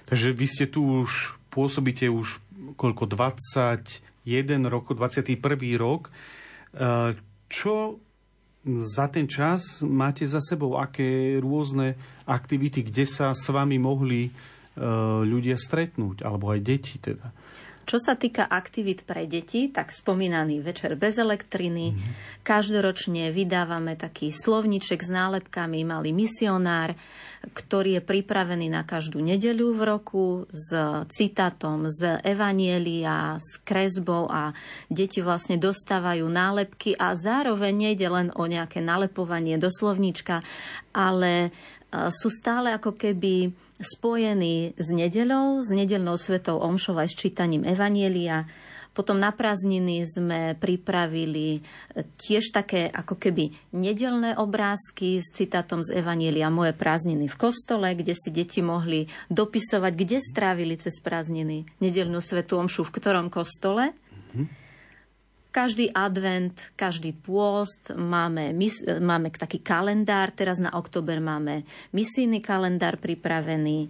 [0.09, 2.41] Takže vy ste tu už, pôsobíte už
[2.75, 5.39] koľko, 21 rok, 21.
[5.77, 6.09] rok.
[6.09, 6.11] E,
[7.47, 8.01] čo
[8.67, 10.81] za ten čas máte za sebou?
[10.81, 11.95] Aké rôzne
[12.27, 14.31] aktivity, kde sa s vami mohli e,
[15.23, 16.27] ľudia stretnúť?
[16.27, 17.31] Alebo aj deti teda?
[17.87, 21.95] Čo sa týka aktivít pre deti, tak spomínaný večer bez elektriny.
[21.95, 22.43] Mm-hmm.
[22.43, 26.99] Každoročne vydávame taký slovníček s nálepkami Malý misionár,
[27.47, 30.75] ktorý je pripravený na každú nedeľu v roku s
[31.15, 34.51] citátom z Evanielia, s kresbou a
[34.91, 40.43] deti vlastne dostávajú nálepky a zároveň nejde len o nejaké nalepovanie do slovníčka,
[40.91, 41.55] ale
[42.13, 48.49] sú stále ako keby spojení s nedeľou, s nedeľnou svetou omšou aj s čítaním Evanielia.
[48.97, 51.61] Potom na prázdniny sme pripravili
[52.17, 58.17] tiež také ako keby nedelné obrázky s citátom z Evanielia Moje prázdniny v kostole, kde
[58.17, 63.93] si deti mohli dopisovať, kde strávili cez prázdniny nedelnú svetú omšu, v ktorom kostole.
[63.93, 64.66] Mm-hmm.
[65.51, 68.53] Každý advent, každý pôst máme,
[69.01, 70.31] máme taký kalendár.
[70.37, 71.65] Teraz na oktober máme
[71.97, 73.89] misijný kalendár pripravený.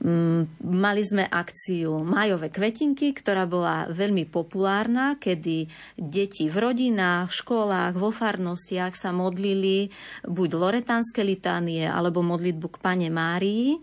[0.00, 5.68] Mm, mali sme akciu Majové kvetinky, ktorá bola veľmi populárna, kedy
[6.00, 9.92] deti v rodinách, v školách, vo farnostiach sa modlili
[10.24, 13.76] buď loretánske litánie alebo modlitbu k Pane Márii.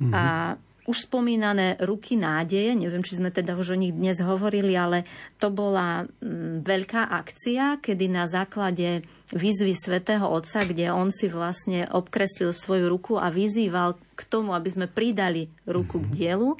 [0.00, 0.12] Mm-hmm.
[0.16, 5.02] A už spomínané ruky nádeje, neviem, či sme teda už o nich dnes hovorili, ale
[5.42, 9.02] to bola mm, veľká akcia, kedy na základe
[9.34, 14.70] výzvy svätého Otca, kde on si vlastne obkreslil svoju ruku a vyzýval k tomu, aby
[14.70, 16.54] sme pridali ruku k dielu,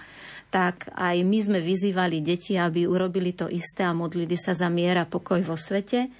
[0.50, 4.98] tak aj my sme vyzývali deti, aby urobili to isté a modlili sa za mier
[4.98, 6.10] a pokoj vo svete.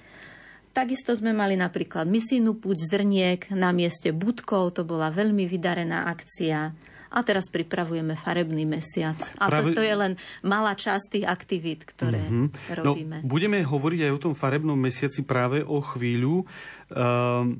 [0.71, 6.71] Takisto sme mali napríklad misijnú púť zrniek na mieste budkov, to bola veľmi vydarená akcia
[7.17, 9.17] a teraz pripravujeme farebný mesiac.
[9.41, 9.73] A Práve...
[9.73, 10.13] to je len
[10.45, 12.77] malá časť tých aktivít, ktoré mm-hmm.
[12.77, 13.17] robíme.
[13.25, 16.45] No, budeme hovoriť aj o tom farebnom mesiaci práve o chvíľu.
[16.93, 17.57] Um,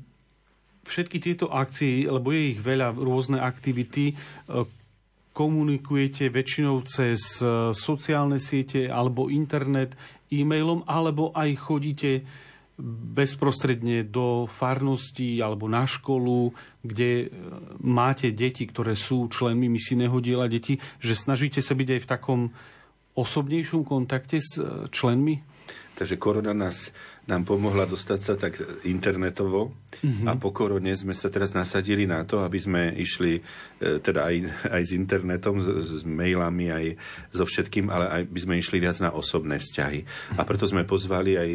[0.86, 4.62] všetky tieto akcie, lebo je ich veľa, rôzne aktivity, uh,
[5.34, 9.98] komunikujete väčšinou cez uh, sociálne siete alebo internet,
[10.30, 12.22] e-mailom, alebo aj chodíte
[12.78, 16.54] bezprostredne do farnosti alebo na školu,
[16.86, 17.28] kde e,
[17.82, 22.40] máte deti, ktoré sú členmi misijného diela detí, že snažíte sa byť aj v takom
[23.18, 25.42] osobnejšom kontakte s e, členmi?
[25.98, 26.94] Takže korona nás,
[27.28, 28.56] nám pomohla dostať sa tak
[28.88, 29.68] internetovo
[30.00, 30.26] mm-hmm.
[30.26, 33.42] a po korone sme sa teraz nasadili na to, aby sme išli e,
[34.00, 34.36] teda aj,
[34.72, 35.68] aj s internetom, s,
[36.00, 36.84] s mailami, aj
[37.36, 40.00] so všetkým, ale aj by sme išli viac na osobné vzťahy.
[40.40, 41.50] A preto sme pozvali aj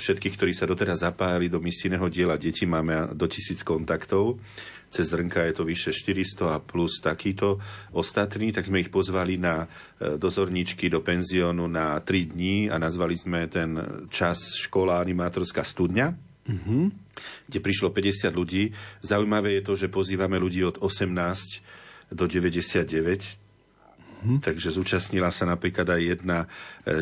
[0.00, 4.40] všetkých, ktorí sa doteraz zapájali do misijného diela deti, máme do tisíc kontaktov
[4.90, 7.62] cez zrnka je to vyše 400 a plus takýto
[7.94, 13.14] ostatní, tak sme ich pozvali na e, dozorníčky do penziónu na 3 dní a nazvali
[13.14, 13.78] sme ten
[14.10, 16.28] čas škola animátorská studňa.
[16.40, 16.84] Mm-hmm.
[17.46, 18.74] kde prišlo 50 ľudí.
[19.06, 23.38] Zaujímavé je to, že pozývame ľudí od 18 do 99,
[24.20, 24.44] Mm-hmm.
[24.44, 26.38] Takže zúčastnila sa napríklad aj jedna,
[26.84, 26.96] e,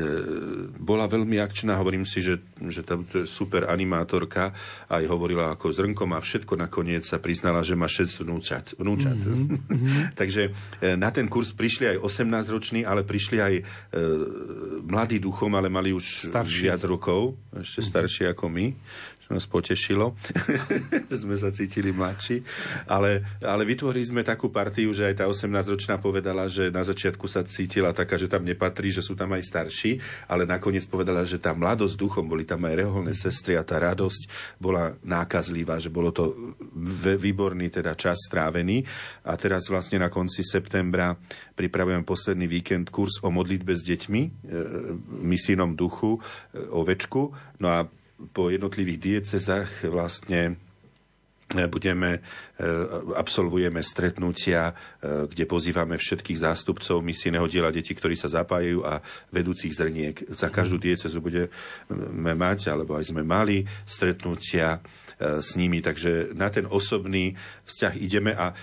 [0.78, 2.38] bola veľmi akčná, hovorím si, že,
[2.70, 4.54] že je super animátorka,
[4.86, 8.78] aj hovorila ako zrnko má všetko, nakoniec sa priznala, že má 6 vnúčat.
[8.78, 9.18] vnúčat.
[9.18, 10.14] Mm-hmm.
[10.20, 13.62] Takže e, na ten kurz prišli aj 18-roční, ale prišli aj e,
[14.86, 16.70] mladí duchom, ale mali už Starší.
[16.70, 17.90] viac rokov, ešte mm-hmm.
[17.90, 18.66] staršie ako my,
[19.28, 20.16] čo nás potešilo,
[21.12, 22.40] sme sa cítili mladší,
[22.88, 27.44] ale, ale vytvorili sme takú partiu, že aj tá 18-ročná povedala, že na začiatku sa
[27.44, 30.00] cítila taká, že tam nepatrí, že sú tam aj starší,
[30.32, 34.56] ale nakoniec povedala, že tá mladosť duchom, boli tam aj reholné sestry a tá radosť
[34.56, 36.32] bola nákazlivá, že bolo to
[37.20, 38.80] výborný teda čas strávený.
[39.28, 41.12] A teraz vlastne na konci septembra
[41.52, 44.30] pripravujem posledný víkend kurz o modlitbe s deťmi, e,
[45.26, 47.34] misijnom duchu, e, o večku.
[47.60, 47.90] No a
[48.34, 50.58] po jednotlivých diecezách vlastne
[51.54, 52.18] e, budeme,
[52.58, 52.66] e,
[53.14, 58.98] absolvujeme stretnutia, e, kde pozývame všetkých zástupcov misijného diela detí, ktorí sa zapájajú a
[59.30, 60.16] vedúcich zrniek.
[60.34, 64.82] Za každú diecezu budeme mať, alebo aj sme mali stretnutia
[65.18, 67.34] s nimi, takže na ten osobný
[67.66, 68.54] vzťah ideme a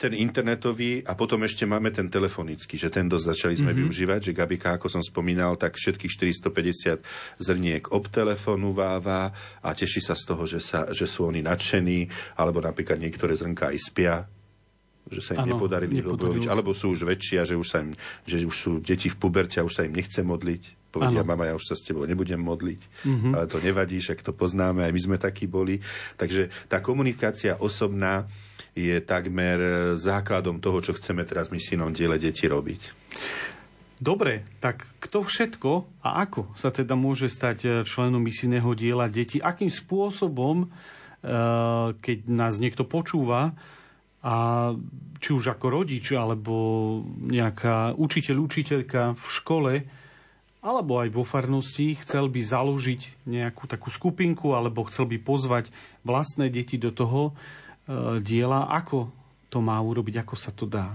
[0.00, 3.80] ten internetový a potom ešte máme ten telefonický, že ten dosť začali sme mm-hmm.
[3.84, 7.04] využívať, že Gabika, ako som spomínal, tak všetkých 450
[7.36, 12.08] zrniek obtelefonováva a teší sa z toho, že, sa, že sú oni nadšení,
[12.40, 14.24] alebo napríklad niektoré zrnka aj spia,
[15.12, 17.92] že sa im ano, nepodarili obroviť, alebo sú už väčšia, že už, sa im,
[18.24, 20.79] že už sú deti v puberte a už sa im nechce modliť.
[20.90, 23.32] Povedia, mama, ja už sa s tebou nebudem modliť, mm-hmm.
[23.38, 25.78] ale to nevadí, však to poznáme, aj my sme takí boli.
[26.18, 28.26] Takže tá komunikácia osobná,
[28.74, 32.80] je takmer e, základom toho, čo chceme teraz v misijnom diele deti robiť.
[34.00, 39.42] Dobre, tak kto všetko a ako sa teda môže stať e, členom misijného diela deti?
[39.42, 40.66] Akým spôsobom, e,
[41.98, 43.52] keď nás niekto počúva,
[44.20, 44.36] a
[45.16, 46.52] či už ako rodič, alebo
[47.24, 49.72] nejaká učiteľ, učiteľka v škole,
[50.60, 55.72] alebo aj vo farnosti chcel by založiť nejakú takú skupinku, alebo chcel by pozvať
[56.04, 57.32] vlastné deti do toho,
[57.90, 59.10] E, diela, ako
[59.50, 60.94] to má urobiť, ako sa to dá?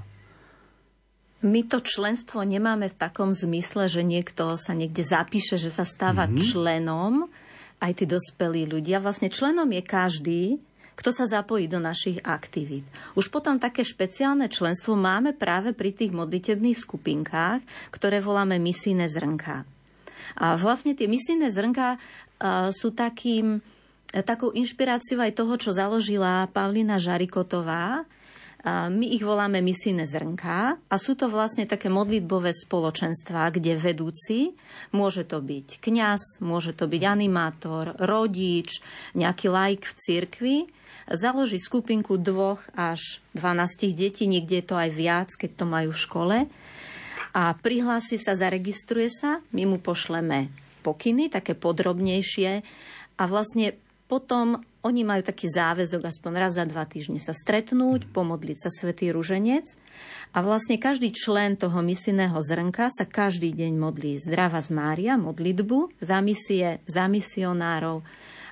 [1.44, 6.26] My to členstvo nemáme v takom zmysle, že niekto sa niekde zapíše, že sa stáva
[6.26, 6.42] mm-hmm.
[6.42, 7.14] členom,
[7.84, 9.04] aj tí dospelí ľudia.
[9.04, 10.44] Vlastne členom je každý,
[10.96, 12.88] kto sa zapojí do našich aktivít.
[13.20, 17.60] Už potom také špeciálne členstvo máme práve pri tých modlitebných skupinkách,
[17.92, 19.68] ktoré voláme misijné zrnka.
[20.40, 22.00] A vlastne tie misijné zrnka
[22.72, 23.60] sú takým
[24.24, 28.08] takou inšpiráciou aj toho, čo založila Paulina Žarikotová.
[28.66, 34.58] My ich voláme misijné zrnká a sú to vlastne také modlitbové spoločenstvá, kde vedúci,
[34.90, 38.82] môže to byť kňaz, môže to byť animátor, rodič,
[39.14, 40.58] nejaký laik v cirkvi,
[41.10, 46.02] založí skupinku dvoch až 12 detí, niekde je to aj viac, keď to majú v
[46.02, 46.38] škole.
[47.36, 50.48] A prihlási sa, zaregistruje sa, my mu pošleme
[50.86, 52.64] pokyny, také podrobnejšie.
[53.20, 53.76] A vlastne
[54.08, 59.10] potom oni majú taký záväzok aspoň raz za dva týždne sa stretnúť, pomodliť sa Svetý
[59.10, 59.74] Ruženec.
[60.38, 64.22] A vlastne každý člen toho misijného zrnka sa každý deň modlí.
[64.22, 68.06] Zdrava z Mária, modlitbu za misie, za misionárov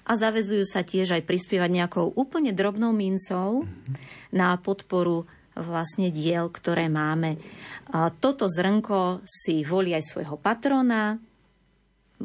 [0.04, 3.64] a zavezujú sa tiež aj prispievať nejakou úplne drobnou mincov
[4.36, 5.24] na podporu
[5.56, 7.38] vlastne diel, ktoré máme.
[7.94, 11.22] A toto zrnko si volí aj svojho patrona,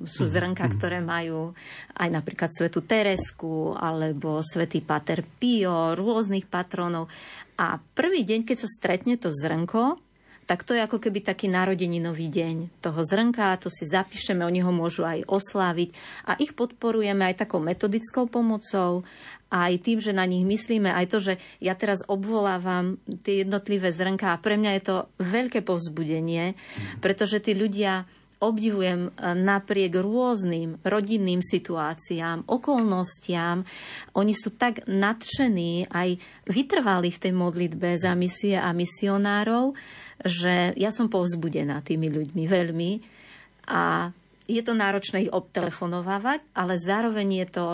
[0.07, 0.79] sú mhm, zrnka, mm-hmm.
[0.79, 1.53] ktoré majú
[1.99, 7.11] aj napríklad svetu Teresku alebo svetý Pater Pio, rôznych patronov.
[7.59, 9.99] A prvý deň, keď sa stretne to zrnko,
[10.49, 14.73] tak to je ako keby taký narodeninový deň toho zrnka, to si zapíšeme, oni ho
[14.73, 15.93] môžu aj osláviť
[16.25, 19.05] a ich podporujeme aj takou metodickou pomocou,
[19.53, 24.33] aj tým, že na nich myslíme, aj to, že ja teraz obvolávam tie jednotlivé zrnka
[24.33, 27.05] a pre mňa je to veľké povzbudenie, mhm.
[27.05, 28.09] pretože tí ľudia
[28.39, 33.67] obdivujem eh, napriek rôznym rodinným situáciám, okolnostiam.
[34.15, 39.75] Oni sú tak nadšení, aj vytrvali v tej modlitbe za misie a misionárov,
[40.23, 42.93] že ja som povzbudená tými ľuďmi veľmi.
[43.69, 44.11] A
[44.49, 47.67] je to náročné ich obtelefonovávať, ale zároveň je to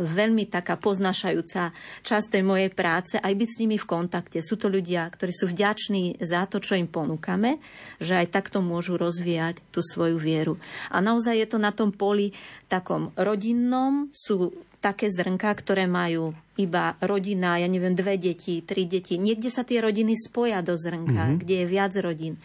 [0.00, 4.40] veľmi taká poznašajúca časť tej mojej práce, aj byť s nimi v kontakte.
[4.40, 7.60] Sú to ľudia, ktorí sú vďační za to, čo im ponúkame,
[8.00, 10.56] že aj takto môžu rozvíjať tú svoju vieru.
[10.88, 12.32] A naozaj je to na tom poli
[12.72, 19.20] takom rodinnom, sú také zrnka, ktoré majú iba rodina, ja neviem, dve deti, tri deti.
[19.20, 21.40] Niekde sa tie rodiny spoja do zrnka, mm-hmm.
[21.44, 22.40] kde je viac rodín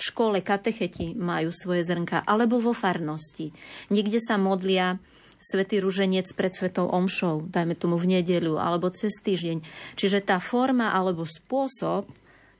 [0.00, 3.52] v škole katecheti majú svoje zrnka, alebo vo farnosti.
[3.92, 4.96] Niekde sa modlia
[5.40, 9.64] Svetý ruženec pred Svetou Omšou, dajme tomu v nedeľu, alebo cez týždeň.
[9.96, 12.08] Čiže tá forma alebo spôsob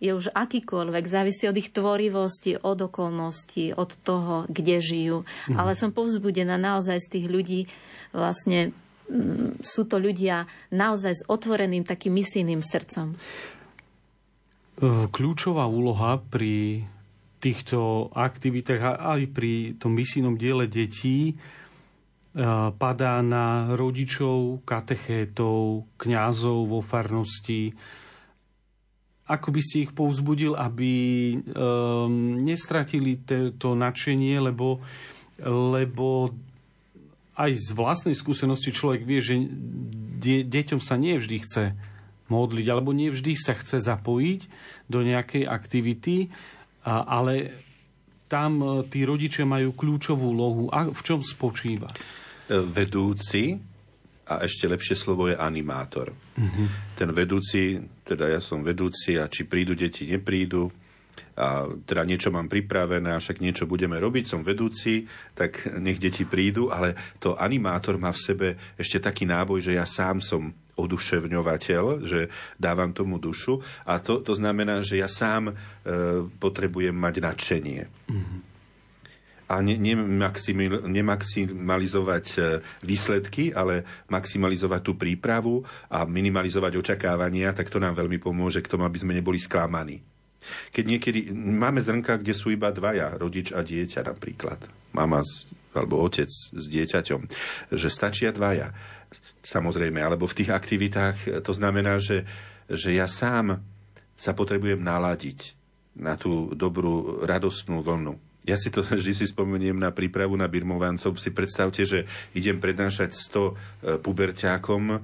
[0.01, 5.29] je už akýkoľvek, závisí od ich tvorivosti, od okolností, od toho, kde žijú.
[5.53, 5.61] Mhm.
[5.61, 7.61] Ale som povzbudená naozaj z tých ľudí,
[8.17, 8.73] vlastne
[9.13, 13.13] mm, sú to ľudia naozaj s otvoreným takým misijným srdcom.
[15.13, 16.89] Kľúčová úloha pri
[17.41, 21.35] týchto aktivitách aj pri tom misijnom diele detí
[22.79, 27.75] padá na rodičov, katechétov, kňazov vo farnosti.
[29.27, 30.93] Ako by ste ich povzbudil, aby
[31.35, 33.19] um, nestratili
[33.59, 34.79] to nadšenie, lebo,
[35.47, 36.35] lebo
[37.35, 39.35] aj z vlastnej skúsenosti človek vie, že
[40.19, 41.65] de, deťom sa nie vždy chce
[42.31, 44.41] modliť, alebo nie vždy sa chce zapojiť
[44.87, 46.31] do nejakej aktivity,
[46.87, 47.35] ale
[48.31, 50.65] tam e, tí rodičia majú kľúčovú lohu.
[50.71, 51.91] A v čom spočíva?
[52.51, 53.55] vedúci,
[54.31, 56.11] a ešte lepšie slovo je animátor.
[56.15, 56.67] Mm-hmm.
[56.95, 60.71] Ten vedúci, teda ja som vedúci a či prídu deti, neprídu,
[61.41, 66.29] a teda niečo mám pripravené a však niečo budeme robiť, som vedúci, tak nech deti
[66.29, 70.53] prídu, ale to animátor má v sebe ešte taký náboj, že ja sám som
[70.87, 75.55] oduševňovateľ, že dávam tomu dušu a to, to znamená, že ja sám e,
[76.41, 77.81] potrebujem mať nadšenie.
[78.09, 78.41] Mm-hmm
[79.51, 79.75] a ne,
[80.87, 88.63] nemaksimalizovať e, výsledky, ale maximalizovať tú prípravu a minimalizovať očakávania, tak to nám veľmi pomôže
[88.63, 89.99] k tomu, aby sme neboli sklamaní.
[90.71, 95.21] Keď niekedy máme zrnka, kde sú iba dvaja, rodič a dieťa napríklad, mama
[95.75, 97.21] alebo otec s dieťaťom,
[97.75, 98.75] že stačia dvaja,
[99.43, 102.27] samozrejme, alebo v tých aktivitách to znamená, že,
[102.71, 103.63] že ja sám
[104.15, 105.57] sa potrebujem naladiť
[105.99, 111.21] na tú dobrú, radostnú vlnu ja si to vždy si spomeniem na prípravu na birmovancov.
[111.21, 113.53] Si predstavte, že idem prednášať 100 e,
[114.01, 114.99] puberťákom, e,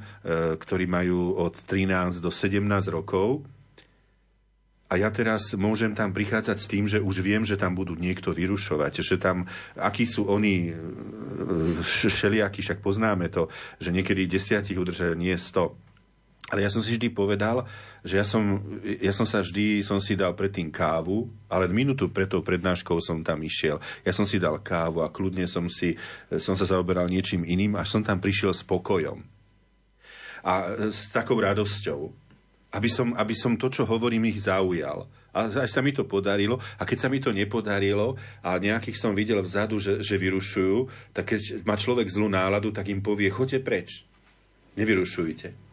[0.56, 3.44] ktorí majú od 13 do 17 rokov.
[4.87, 8.30] A ja teraz môžem tam prichádzať s tým, že už viem, že tam budú niekto
[8.30, 9.43] vyrušovať, že tam,
[9.74, 10.72] akí sú oni e,
[11.82, 13.51] šeliakí, však poznáme to,
[13.82, 15.87] že niekedy desiatich udržajú, nie 100.
[16.47, 17.66] Ale ja som si vždy povedal,
[18.07, 18.62] že ja som,
[19.03, 23.18] ja som sa vždy, som si dal predtým kávu, ale minútu pred tou prednáškou som
[23.26, 23.82] tam išiel.
[24.07, 25.99] Ja som si dal kávu a kľudne som, si,
[26.39, 29.26] som sa zaoberal niečím iným, až som tam prišiel s pokojom.
[30.47, 32.14] A s takou radosťou.
[32.76, 35.08] Aby som, aby som to, čo hovorím, ich zaujal.
[35.32, 36.60] A aj sa mi to podarilo.
[36.76, 41.32] A keď sa mi to nepodarilo a nejakých som videl vzadu, že, že vyrušujú, tak
[41.32, 43.88] keď má človek zlú náladu, tak im povie, choďte preč.
[44.76, 45.65] Nevyrušujte.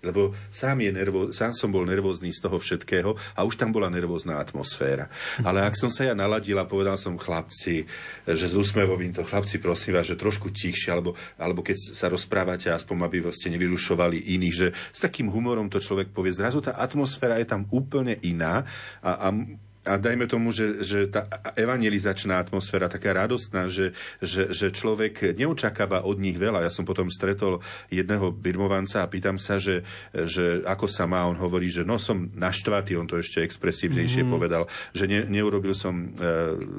[0.00, 3.92] Lebo sám, je nervo, sám som bol nervózny z toho všetkého a už tam bola
[3.92, 5.12] nervózna atmosféra.
[5.44, 7.84] Ale ak som sa ja naladil a povedal som chlapci,
[8.24, 12.72] že s úsmevom to chlapci prosím vás, že trošku tichšie, alebo, alebo keď sa rozprávate,
[12.72, 16.32] aspoň aby ste nevyrušovali iných, že s takým humorom to človek povie.
[16.32, 18.64] Zrazu tá atmosféra je tam úplne iná
[19.04, 19.34] a, a
[19.80, 21.24] a dajme tomu, že, že tá
[21.56, 26.68] evangelizačná atmosféra, taká radostná, že, že, že človek neočakáva od nich veľa.
[26.68, 29.80] Ja som potom stretol jedného birmovanca a pýtam sa, že,
[30.12, 31.24] že ako sa má.
[31.24, 34.30] On hovorí, že no som naštvatý, on to ešte expresívnejšie mm.
[34.30, 36.30] povedal, že ne, neurobil som e,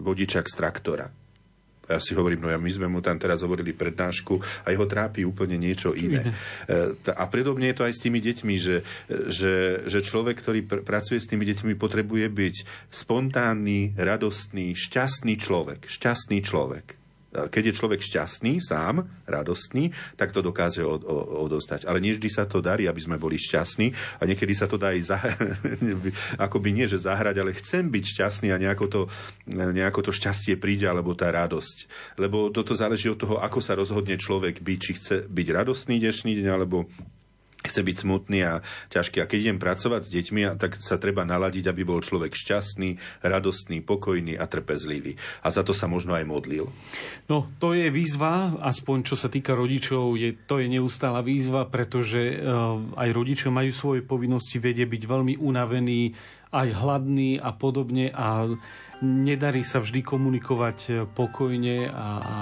[0.05, 1.09] vodičak z traktora.
[1.91, 5.27] Ja si hovorím, no ja my sme mu tam teraz hovorili prednášku a jeho trápi
[5.27, 6.31] úplne niečo iné.
[6.63, 8.77] E, a predobne je to aj s tými deťmi, že,
[9.27, 12.55] že, že človek, ktorý pr- pracuje s tými deťmi, potrebuje byť
[12.87, 15.91] spontánny, radostný, šťastný človek.
[15.91, 17.00] Šťastný človek
[17.31, 21.87] keď je človek šťastný, sám, radostný, tak to dokáže od, od, odostať.
[21.87, 24.91] Ale nie vždy sa to darí, aby sme boli šťastní a niekedy sa to dá
[24.91, 25.35] aj zah-
[26.45, 29.01] akoby nie, že zahrať, ale chcem byť šťastný a nejako to,
[29.47, 31.77] nejako to šťastie príde, alebo tá radosť.
[32.19, 36.35] Lebo toto záleží od toho, ako sa rozhodne človek byť, či chce byť radostný dnešný
[36.35, 36.91] deň, alebo
[37.61, 38.53] chce byť smutný a
[38.89, 39.21] ťažký.
[39.21, 43.85] A keď idem pracovať s deťmi, tak sa treba naladiť, aby bol človek šťastný, radostný,
[43.85, 45.17] pokojný a trpezlivý.
[45.45, 46.69] A za to sa možno aj modlil.
[47.29, 52.37] No, to je výzva, aspoň čo sa týka rodičov, je, to je neustála výzva, pretože
[52.37, 56.17] uh, aj rodičia majú svoje povinnosti, vedie byť veľmi unavení,
[56.51, 58.43] aj hladný a podobne a
[59.01, 62.37] nedarí sa vždy komunikovať pokojne a, a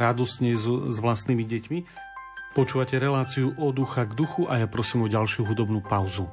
[0.00, 1.78] radosne s, s vlastnými deťmi.
[2.50, 6.26] Počúvate reláciu od ducha k duchu a ja prosím o ďalšiu hudobnú pauzu.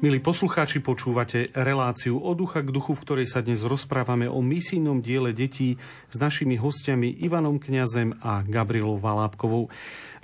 [0.00, 5.04] Milí poslucháči, počúvate reláciu od ducha k duchu, v ktorej sa dnes rozprávame o misijnom
[5.04, 5.76] diele detí
[6.08, 9.68] s našimi hostiami Ivanom Kňazem a Gabrielou Valábkovou.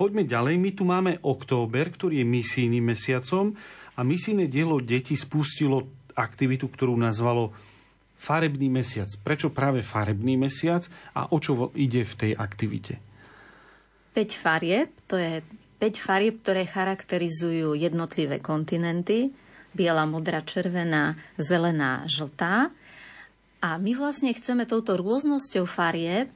[0.00, 3.52] Poďme ďalej, my tu máme október, ktorý je misijným mesiacom
[3.92, 7.52] a misijné dielo detí spustilo aktivitu, ktorú nazvalo
[8.16, 9.12] Farebný mesiac.
[9.20, 12.96] Prečo práve farebný mesiac a o čo ide v tej aktivite?
[14.16, 15.44] 5 farieb, to je
[15.84, 19.36] 5 farieb, ktoré charakterizujú jednotlivé kontinenty
[19.76, 22.72] biela, modrá, červená, zelená, žltá.
[23.60, 26.32] A my vlastne chceme touto rôznosťou farieb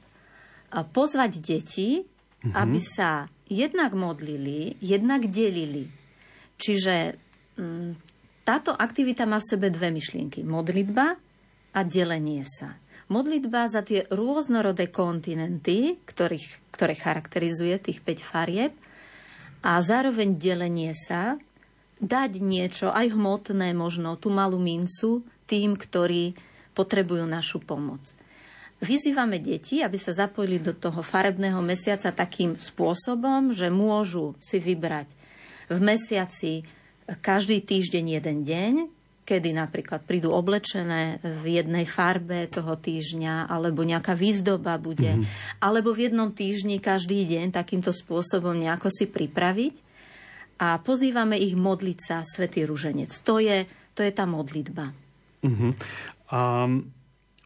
[0.93, 2.53] pozvať deti, mm-hmm.
[2.53, 5.91] aby sa jednak modlili, jednak delili.
[6.61, 7.17] Čiže
[7.59, 7.97] m,
[8.45, 10.45] táto aktivita má v sebe dve myšlienky.
[10.45, 11.17] Modlitba
[11.75, 12.79] a delenie sa.
[13.11, 18.71] Modlitba za tie rôznorodé kontinenty, ktorých, ktoré charakterizuje tých 5 farieb
[19.61, 21.35] a zároveň delenie sa
[22.01, 26.33] dať niečo, aj hmotné možno, tú malú mincu tým, ktorí
[26.73, 28.01] potrebujú našu pomoc.
[28.81, 35.05] Vyzývame deti, aby sa zapojili do toho farebného mesiaca takým spôsobom, že môžu si vybrať
[35.69, 36.65] v mesiaci
[37.21, 38.73] každý týždeň jeden deň,
[39.21, 45.61] kedy napríklad prídu oblečené v jednej farbe toho týždňa, alebo nejaká výzdoba bude, mm-hmm.
[45.61, 49.90] alebo v jednom týždni každý deň takýmto spôsobom nejako si pripraviť
[50.61, 53.09] a pozývame ich modliť sa Svetý Ruženec.
[53.25, 53.65] To je,
[53.97, 54.93] to je tá modlitba.
[55.41, 55.73] Uh-huh.
[56.29, 56.69] A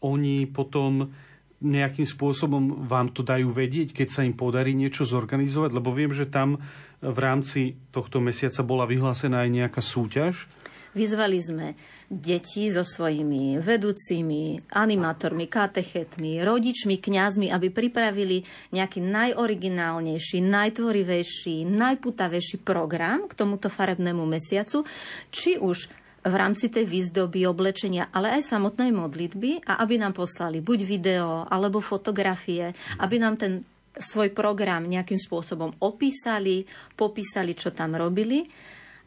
[0.03, 1.15] oni potom
[1.63, 5.71] nejakým spôsobom vám to dajú vedieť, keď sa im podarí niečo zorganizovať?
[5.71, 6.59] Lebo viem, že tam
[6.99, 10.51] v rámci tohto mesiaca bola vyhlásená aj nejaká súťaž.
[10.95, 11.67] Vyzvali sme
[12.07, 23.27] deti so svojimi vedúcimi, animátormi, katechetmi, rodičmi, kňazmi, aby pripravili nejaký najoriginálnejší, najtvorivejší, najputavejší program
[23.27, 24.87] k tomuto farebnému mesiacu,
[25.35, 25.91] či už
[26.25, 31.43] v rámci tej výzdoby, oblečenia, ale aj samotnej modlitby a aby nám poslali buď video
[31.45, 32.71] alebo fotografie,
[33.03, 36.63] aby nám ten svoj program nejakým spôsobom opísali,
[36.95, 38.47] popísali, čo tam robili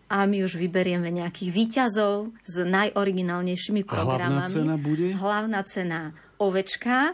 [0.08, 4.40] a my už vyberieme nejakých výťazov s najoriginálnejšími programami.
[4.40, 5.06] A hlavná cena bude?
[5.12, 6.00] Hlavná cena
[6.40, 7.12] ovečka,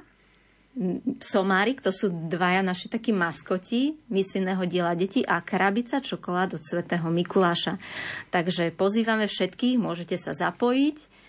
[1.22, 7.06] somárik, to sú dvaja naši takí maskoti misijného diela detí a krabica čokolád od svätého
[7.10, 7.78] Mikuláša.
[8.30, 11.23] Takže pozývame všetkých, môžete sa zapojiť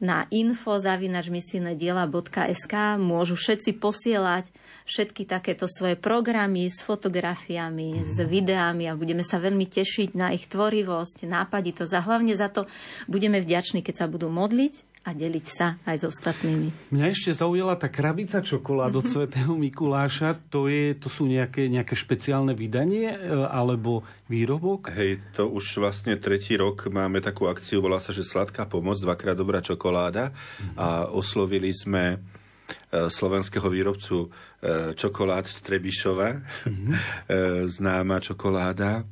[0.00, 4.48] na info.misijnediela.sk môžu všetci posielať
[4.88, 8.08] všetky takéto svoje programy s fotografiami, mm.
[8.08, 12.66] s videami a budeme sa veľmi tešiť na ich tvorivosť, nápaditosť a hlavne za to
[13.06, 16.92] budeme vďační, keď sa budú modliť a deliť sa aj s ostatnými.
[16.92, 20.36] Mňa ešte zaujala tá krabica čokolád od svätého Mikuláša.
[20.52, 24.92] To, je, to sú nejaké, nejaké špeciálne vydanie e, alebo výrobok?
[24.92, 29.40] Hej, to už vlastne tretí rok máme takú akciu, volá sa, že Sladká pomoc, dvakrát
[29.40, 30.36] dobrá čokoláda
[30.76, 32.20] a oslovili sme
[32.92, 36.92] e, slovenského výrobcu e, čokolád z Trebišova, mm-hmm.
[37.72, 39.08] známa čokoláda,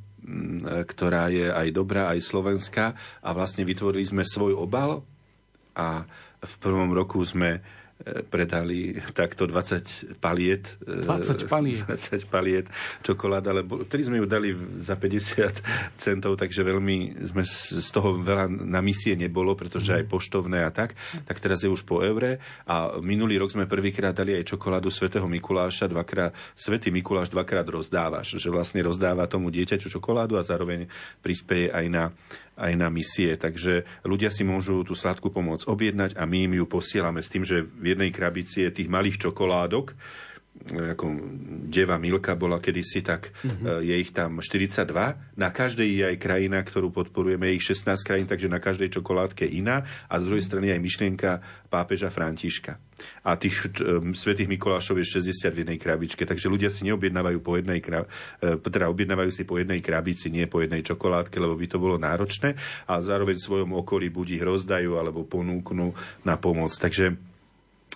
[0.84, 2.92] ktorá je aj dobrá, aj slovenská
[3.24, 5.00] a vlastne vytvorili sme svoj obal
[5.78, 6.02] a
[6.38, 7.60] v prvom roku sme e,
[8.26, 10.78] predali takto 20 paliet.
[10.82, 11.82] 20 paliet.
[11.90, 12.66] 20 paliet
[13.02, 15.62] čokoláda, lebo ktorý sme ju dali za 50
[16.02, 20.98] centov, takže veľmi sme z toho veľa na misie nebolo, pretože aj poštovné a tak.
[21.26, 25.26] Tak teraz je už po eure a minulý rok sme prvýkrát dali aj čokoládu svätého
[25.26, 30.86] Mikuláša, dvakrát, svätý Mikuláš dvakrát rozdávaš, že vlastne rozdáva tomu dieťaťu čokoládu a zároveň
[31.22, 32.04] prispieje aj na
[32.58, 33.38] aj na misie.
[33.38, 37.46] Takže ľudia si môžu tú sladkú pomoc objednať a my im ju posielame s tým,
[37.46, 39.94] že v jednej krabici je tých malých čokoládok,
[40.68, 41.06] ako
[41.68, 43.80] Deva Milka bola kedysi, tak uh-huh.
[43.80, 44.84] je ich tam 42.
[45.38, 49.48] Na každej je aj krajina, ktorú podporujeme, je ich 16 krajín, takže na každej čokoládke
[49.48, 49.86] iná.
[50.10, 51.30] A z druhej strany aj myšlienka
[51.72, 52.76] pápeža Františka.
[53.22, 57.54] A tých um, svetých Mikulášov je 60 v jednej krabičke, takže ľudia si neobjednávajú po
[57.54, 58.10] jednej krab...
[58.42, 61.94] E, teda objednávajú si po jednej krabici, nie po jednej čokoládke, lebo by to bolo
[61.94, 62.58] náročné
[62.90, 65.94] a zároveň v svojom okolí buď ich rozdajú alebo ponúknú
[66.26, 66.74] na pomoc.
[66.74, 67.27] Takže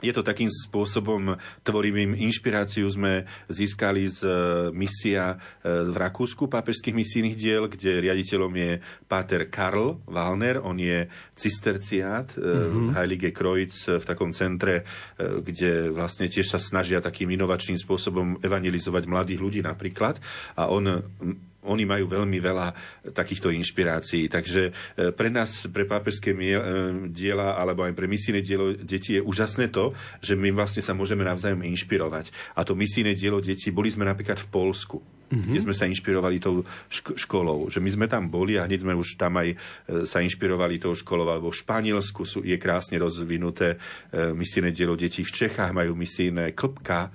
[0.03, 2.91] je to takým spôsobom tvorivým inšpiráciu.
[2.91, 4.31] Sme získali z e,
[4.75, 8.71] misia e, v Rakúsku pápežských misijných diel, kde riaditeľom je
[9.07, 11.07] páter Karl Wallner, on je
[11.39, 12.99] cisterciát mm-hmm.
[12.99, 14.83] Heilige Kreuz v takom centre,
[15.19, 20.19] kde vlastne tiež sa snažia takým inovačným spôsobom evangelizovať mladých ľudí napríklad.
[20.59, 21.03] A on
[21.63, 22.75] oni majú veľmi veľa
[23.15, 24.27] takýchto inšpirácií.
[24.27, 24.73] Takže e,
[25.15, 26.59] pre nás, pre pápežské e,
[27.11, 31.23] diela alebo aj pre misijné dielo detí je úžasné to, že my vlastne sa môžeme
[31.23, 32.35] navzájom inšpirovať.
[32.59, 34.99] A to misijné dielo detí, boli sme napríklad v Polsku.
[35.49, 36.61] kde sme sa inšpirovali tou
[36.93, 37.73] šk- školou.
[37.73, 39.57] Že my sme tam boli a hneď sme už tam aj e,
[40.05, 43.81] sa inšpirovali tou školou, alebo v Španielsku sú, je krásne rozvinuté
[44.13, 47.09] e, misijné dielo detí, v Čechách majú misijné klpka,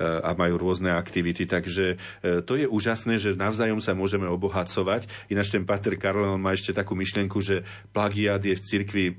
[0.00, 1.44] a majú rôzne aktivity.
[1.44, 1.96] Takže e,
[2.42, 5.06] to je úžasné, že navzájom sa môžeme obohacovať.
[5.28, 9.14] Ináč ten Pater Karlen má ešte takú myšlienku, že plagiát je v cirkvi e,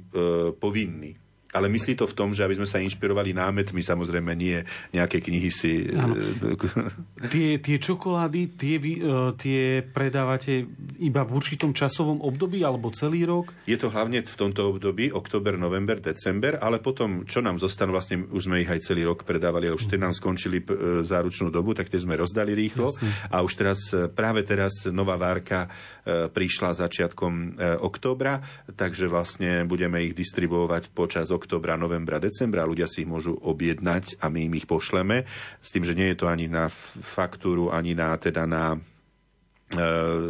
[0.58, 1.31] povinný.
[1.52, 5.50] Ale myslí to v tom, že aby sme sa inšpirovali námetmi, samozrejme nie nejaké knihy
[5.52, 5.92] si...
[5.92, 6.16] Áno.
[6.16, 9.02] e, Tie, tie čokolády, tie, vy, e,
[9.38, 10.66] tie predávate
[10.98, 13.52] iba v určitom časovom období alebo celý rok?
[13.68, 18.26] Je to hlavne v tomto období, október, november, december, ale potom, čo nám zostanú, vlastne
[18.32, 21.52] už sme ich aj celý rok predávali, ale už tie nám skončili p- e, záručnú
[21.52, 22.90] dobu, tak tie sme rozdali rýchlo.
[23.30, 23.80] A už teraz,
[24.16, 25.68] práve teraz nová várka
[26.08, 27.48] e, prišla začiatkom e,
[27.78, 28.40] októbra,
[28.74, 31.41] takže vlastne budeme ich distribuovať počas októbra,
[31.78, 32.68] novembra, decembra.
[32.68, 35.24] Ľudia si ich môžu objednať a my im ich pošleme.
[35.62, 38.80] S tým, že nie je to ani na faktúru, ani na, teda na e,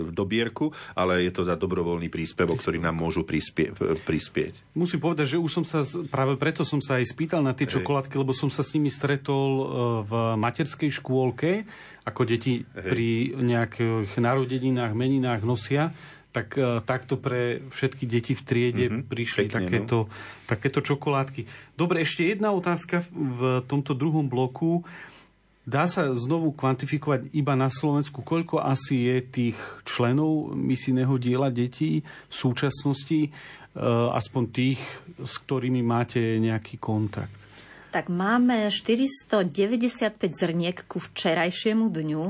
[0.10, 3.74] dobierku, ale je to za dobrovoľný príspevok, ktorým nám môžu prispie,
[4.06, 4.78] prispieť.
[4.78, 7.82] Musím povedať, že už som sa, práve preto som sa aj spýtal na tie Hej.
[7.82, 9.66] čokoládky, lebo som sa s nimi stretol e,
[10.06, 11.66] v materskej škôlke,
[12.02, 15.94] ako deti pri nejakých narodeninách, meninách nosia,
[16.32, 19.68] tak e, takto pre všetky deti v triede Mhm, prišli pekne, no.
[19.68, 19.98] takéto,
[20.48, 21.46] takéto čokoládky.
[21.76, 24.88] Dobre, ešte jedna otázka v tomto druhom bloku.
[25.62, 32.02] Dá sa znovu kvantifikovať iba na Slovensku, koľko asi je tých členov misijného diela detí
[32.02, 33.30] v súčasnosti, e,
[34.16, 34.82] aspoň tých,
[35.22, 37.38] s ktorými máte nejaký kontakt?
[37.92, 39.52] Tak máme 495
[40.32, 42.24] zrniek ku včerajšiemu dňu.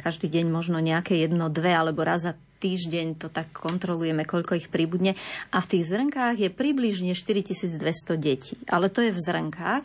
[0.00, 2.32] Každý deň možno nejaké jedno, dve alebo raz za
[2.62, 5.18] týždeň to tak kontrolujeme, koľko ich pribudne.
[5.50, 7.82] A v tých zrnkách je približne 4200
[8.14, 8.54] detí.
[8.70, 9.82] Ale to je v zrnkách.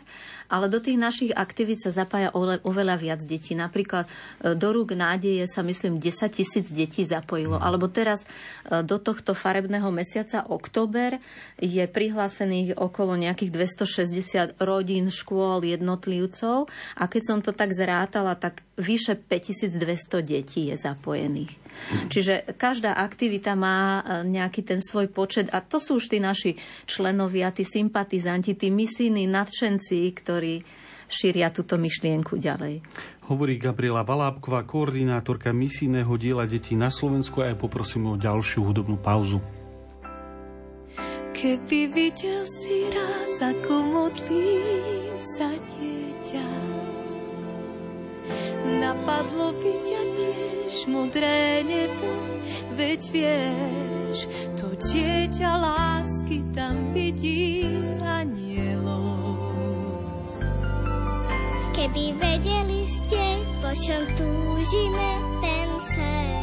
[0.48, 2.32] Ale do tých našich aktivít sa zapája
[2.64, 3.52] oveľa viac detí.
[3.52, 7.60] Napríklad e, do rúk nádeje sa myslím 10 tisíc detí zapojilo.
[7.60, 11.20] Alebo teraz e, do tohto farebného mesiaca október
[11.60, 16.72] je prihlásených okolo nejakých 260 rodín, škôl, jednotlivcov.
[16.96, 21.52] A keď som to tak zrátala, tak vyše 5200 detí je zapojených.
[22.08, 26.54] Čiže každá aktivita má e, nejaký ten svoj počet a to sú už tí naši
[26.86, 30.37] členovia, tí sympatizanti, tí misijní nadšenci, ktorí
[31.08, 32.84] šíria túto myšlienku ďalej.
[33.28, 39.00] Hovorí Gabriela Valábková, koordinátorka misijného diela detí na Slovensku a ja poprosím o ďalšiu hudobnú
[39.00, 39.40] pauzu.
[41.38, 44.58] Keby videl si raz, ako modlí
[45.22, 46.48] sa dieťa,
[48.82, 52.10] napadlo by ťa tiež modré nebo,
[52.74, 54.26] veď vieš,
[54.58, 57.70] to dieťa lásky tam vidí
[58.02, 59.17] anielov.
[61.78, 63.22] Keby vedeli ste,
[63.62, 66.42] po čom túžime ten sen,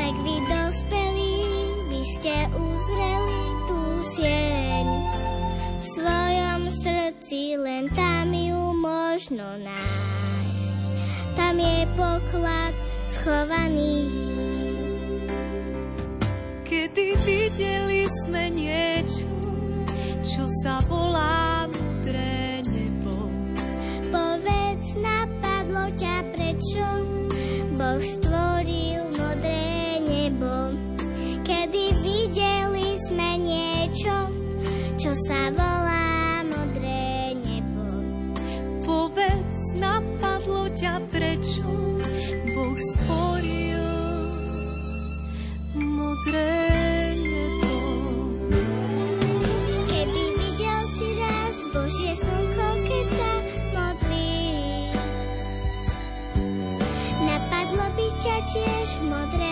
[0.00, 1.36] tak vy dospelí
[1.92, 3.80] by ste uzreli tú
[4.16, 4.86] sieň.
[5.52, 10.72] V svojom srdci len tam ju možno nájsť.
[11.36, 12.72] Tam je poklad
[13.04, 14.08] schovaný.
[16.64, 19.28] Kedy videli sme niečo,
[20.24, 21.61] čo sa volá.
[24.12, 26.84] Povedz, napadlo ťa prečo
[27.80, 30.76] Boh stvoril modré nebo.
[31.40, 34.12] Kedy videli sme niečo,
[35.00, 37.88] čo sa volá modré nebo.
[38.84, 41.72] Povedz, napadlo ťa prečo
[42.52, 43.80] Boh stvoril
[45.72, 47.74] modré nebo.
[49.88, 52.41] Kedy videl si raz Božie slnko,
[59.00, 59.51] modré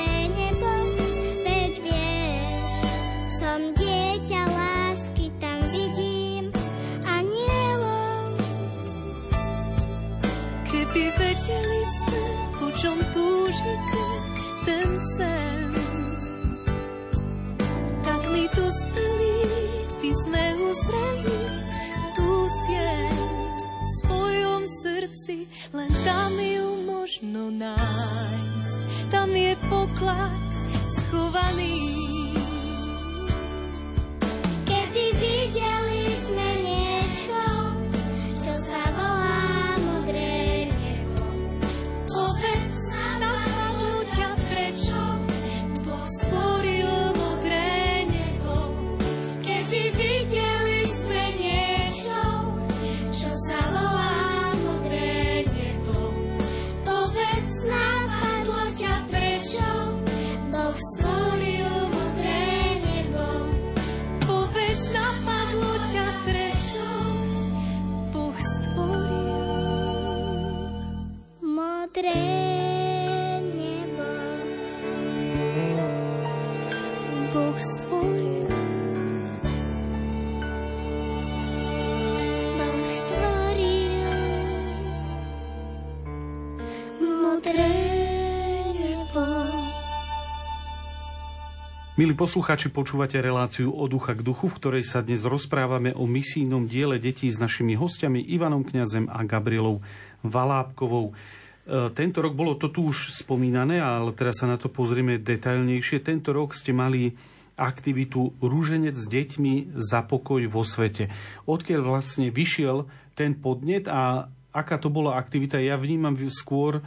[92.00, 96.64] Milí poslucháči, počúvate reláciu od ducha k duchu, v ktorej sa dnes rozprávame o misijnom
[96.64, 99.84] diele detí s našimi hostiami Ivanom Kňazem a Gabrielou
[100.24, 101.12] Valábkovou.
[101.12, 106.00] E, tento rok bolo to tu už spomínané, ale teraz sa na to pozrieme detailnejšie.
[106.00, 107.20] Tento rok ste mali
[107.60, 111.12] aktivitu Rúženec s deťmi za pokoj vo svete.
[111.44, 114.24] Odkiaľ vlastne vyšiel ten podnet a
[114.56, 115.60] aká to bola aktivita?
[115.60, 116.84] Ja vnímam skôr E,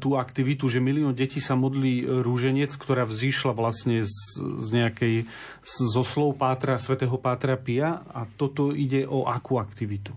[0.00, 5.28] tú aktivitu, že milión detí sa modlí e, rúženec, ktorá vzýšla vlastne z, z nejakej,
[5.64, 10.16] zo slov Pátra, svätého Pátra Pia a toto ide o akú aktivitu?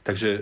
[0.00, 0.40] Takže e,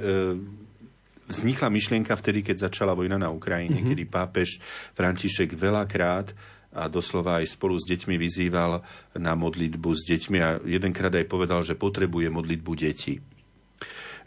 [1.26, 3.90] vznikla myšlienka vtedy, keď začala vojna na Ukrajine, mm-hmm.
[3.90, 4.62] kedy pápež
[4.94, 6.30] František veľakrát
[6.70, 8.86] a doslova aj spolu s deťmi vyzýval
[9.18, 13.18] na modlitbu s deťmi a jedenkrát aj povedal, že potrebuje modlitbu detí.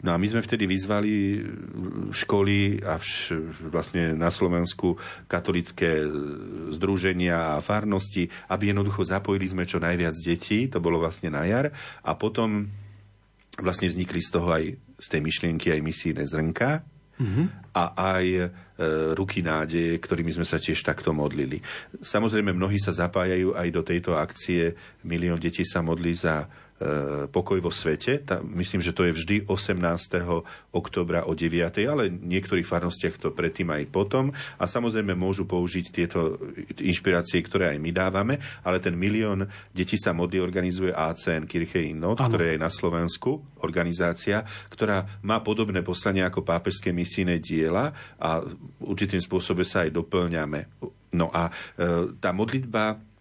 [0.02, 1.38] No a my sme vtedy vyzvali
[2.10, 3.38] školy a vš,
[3.70, 4.98] vlastne na Slovensku
[5.30, 6.02] katolické
[6.74, 11.70] združenia a farnosti, aby jednoducho zapojili sme čo najviac detí, to bolo vlastne na jar,
[12.02, 12.66] a potom
[13.62, 14.64] vlastne vznikli z toho aj
[15.02, 16.82] z tej myšlienky aj misijné zrnka,
[17.22, 17.46] mm-hmm.
[17.74, 17.84] a
[18.18, 18.46] aj e,
[19.14, 21.62] ruky nádeje, ktorými sme sa tiež takto modlili.
[22.02, 24.74] Samozrejme, mnohí sa zapájajú aj do tejto akcie.
[25.06, 26.50] Milión detí sa modlí za
[27.30, 28.22] pokoj vo svete.
[28.22, 29.78] Tá, myslím, že to je vždy 18.
[30.72, 31.52] oktobra o 9.
[31.86, 34.34] ale v niektorých farnostiach to predtým aj potom.
[34.58, 36.40] A samozrejme môžu použiť tieto
[36.80, 38.34] inšpirácie, ktoré aj my dávame,
[38.66, 43.62] ale ten milión detí sa modlí organizuje ACN Kirche in Not, ktoré je na Slovensku
[43.62, 48.42] organizácia, ktorá má podobné poslanie ako pápežské misijné diela a
[48.82, 50.82] určitým spôsobom sa aj doplňame.
[51.12, 51.52] No a e,
[52.16, 53.11] tá modlitba E,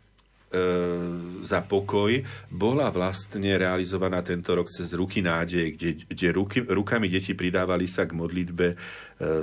[1.41, 2.11] za pokoj
[2.51, 8.03] bola vlastne realizovaná tento rok cez Ruky nádeje, kde, kde ruky, rukami deti pridávali sa
[8.03, 8.75] k modlitbe e,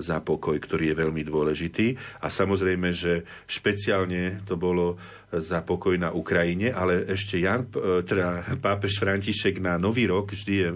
[0.05, 1.97] za pokoj, ktorý je veľmi dôležitý.
[2.21, 5.01] A samozrejme, že špeciálne to bolo
[5.33, 10.55] za pokoj na Ukrajine, ale ešte Jan, e, teda pápež František na Nový rok vždy
[10.61, 10.69] je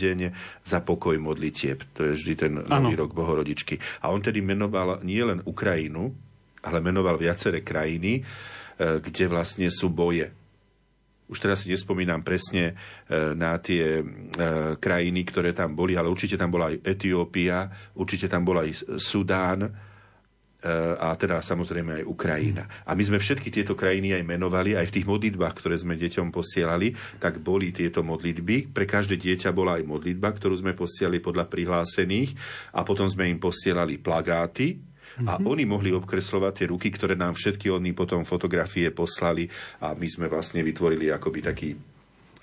[0.00, 0.18] deň
[0.64, 1.84] za pokoj modlitieb.
[1.92, 2.88] To je vždy ten ano.
[2.88, 3.76] Nový rok Bohorodičky.
[4.00, 6.08] A on tedy menoval nie len Ukrajinu,
[6.64, 10.30] ale menoval viaceré krajiny, E, kde vlastne sú boje.
[11.24, 12.76] Už teraz si nespomínam presne
[13.08, 14.04] e, na tie e,
[14.76, 17.64] krajiny, ktoré tam boli, ale určite tam bola aj Etiópia,
[17.96, 19.72] určite tam bola aj Sudán,
[20.96, 22.64] a teda samozrejme aj Ukrajina.
[22.88, 26.32] A my sme všetky tieto krajiny aj menovali, aj v tých modlitbách, ktoré sme deťom
[26.32, 28.72] posielali, tak boli tieto modlitby.
[28.72, 32.32] Pre každé dieťa bola aj modlitba, ktorú sme posielali podľa prihlásených
[32.72, 34.80] a potom sme im posielali plagáty,
[35.22, 35.46] a mm-hmm.
[35.46, 39.46] oni mohli obkreslovať tie ruky, ktoré nám všetky oni potom fotografie poslali
[39.78, 41.70] a my sme vlastne vytvorili akoby taký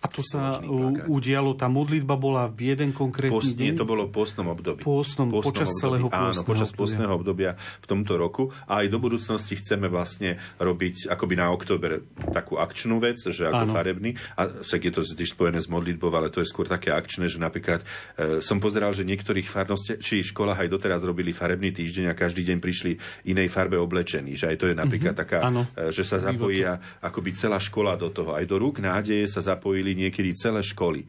[0.01, 0.57] a to sa
[1.05, 3.61] udialo, tá modlitba bola v jeden konkrétny Post, deň?
[3.61, 4.81] Nie, to bolo v postnom období.
[4.81, 5.81] Postnom, postnom počas období.
[5.85, 6.81] celého Áno, počas obdobia.
[6.81, 8.43] postného obdobia v tomto roku.
[8.65, 12.01] A aj do budúcnosti chceme vlastne robiť akoby na október
[12.33, 13.73] takú akčnú vec, že ako áno.
[13.77, 14.17] farebný.
[14.41, 17.37] A však je to tiež spojené s modlitbou, ale to je skôr také akčné, že
[17.37, 17.85] napríklad
[18.17, 22.41] e, som pozeral, že niektorých farnosti či školách aj doteraz robili farebný týždeň a každý
[22.41, 22.97] deň prišli
[23.29, 24.33] inej farbe oblečení.
[24.33, 25.29] Že aj to je napríklad mm-hmm.
[25.29, 25.69] taká, áno.
[25.77, 28.33] E, že sa zapojia akoby celá škola do toho.
[28.33, 31.07] Aj do rúk nádeje sa zapojili niekedy celé školy.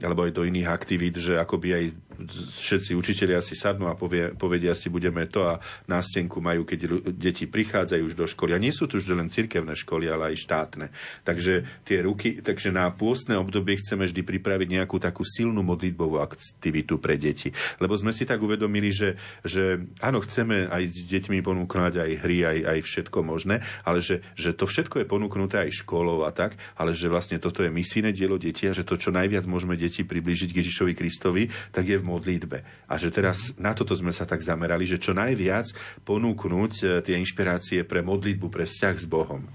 [0.00, 1.84] Alebo aj do iných aktivít, že akoby aj
[2.28, 5.58] všetci učiteľia si sadnú a povie, povedia si, budeme to a
[5.88, 8.54] nástenku majú, keď deti prichádzajú už do školy.
[8.54, 10.86] A nie sú tu už len cirkevné školy, ale aj štátne.
[11.24, 17.00] Takže tie ruky, takže na pôstne obdobie chceme vždy pripraviť nejakú takú silnú modlitbovú aktivitu
[17.00, 17.50] pre deti.
[17.80, 19.16] Lebo sme si tak uvedomili, že,
[19.46, 24.20] že áno, chceme aj s deťmi ponúknuť aj hry, aj, aj všetko možné, ale že,
[24.36, 28.12] že to všetko je ponúknuté aj školou a tak, ale že vlastne toto je misijné
[28.12, 32.06] dielo detí a že to, čo najviac môžeme deti priblížiť Ježišovi Kristovi, tak je v
[32.10, 32.66] modlitbe.
[32.90, 35.70] A že teraz na toto sme sa tak zamerali, že čo najviac
[36.02, 39.46] ponúknuť e, tie inšpirácie pre modlitbu, pre vzťah s Bohom.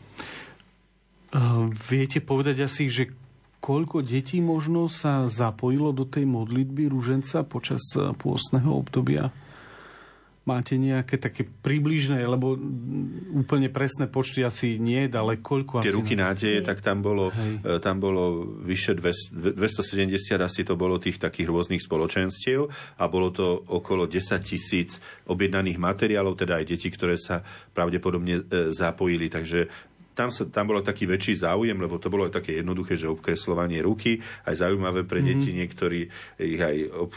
[1.35, 3.11] Uh, viete povedať asi, že
[3.59, 9.33] koľko detí možno sa zapojilo do tej modlitby rúženca počas e, pôstneho obdobia?
[10.45, 12.53] Máte nejaké také približné, lebo
[13.33, 15.97] úplne presné počty asi nie, ale koľko Tie asi...
[15.97, 17.65] ruky nádeje, tak tam bolo, Hej.
[17.65, 22.69] E, tam bolo vyše 270 asi to bolo tých takých rôznych spoločenstiev
[23.01, 27.41] a bolo to okolo 10 tisíc objednaných materiálov, teda aj deti, ktoré sa
[27.73, 29.33] pravdepodobne e, zapojili.
[29.33, 29.65] Takže
[30.15, 34.17] tam, sa, tam bolo taký väčší záujem, lebo to bolo také jednoduché, že obkreslovanie ruky,
[34.47, 35.37] aj zaujímavé pre mm-hmm.
[35.37, 36.01] deti, niektorí
[36.39, 37.11] ich aj ob,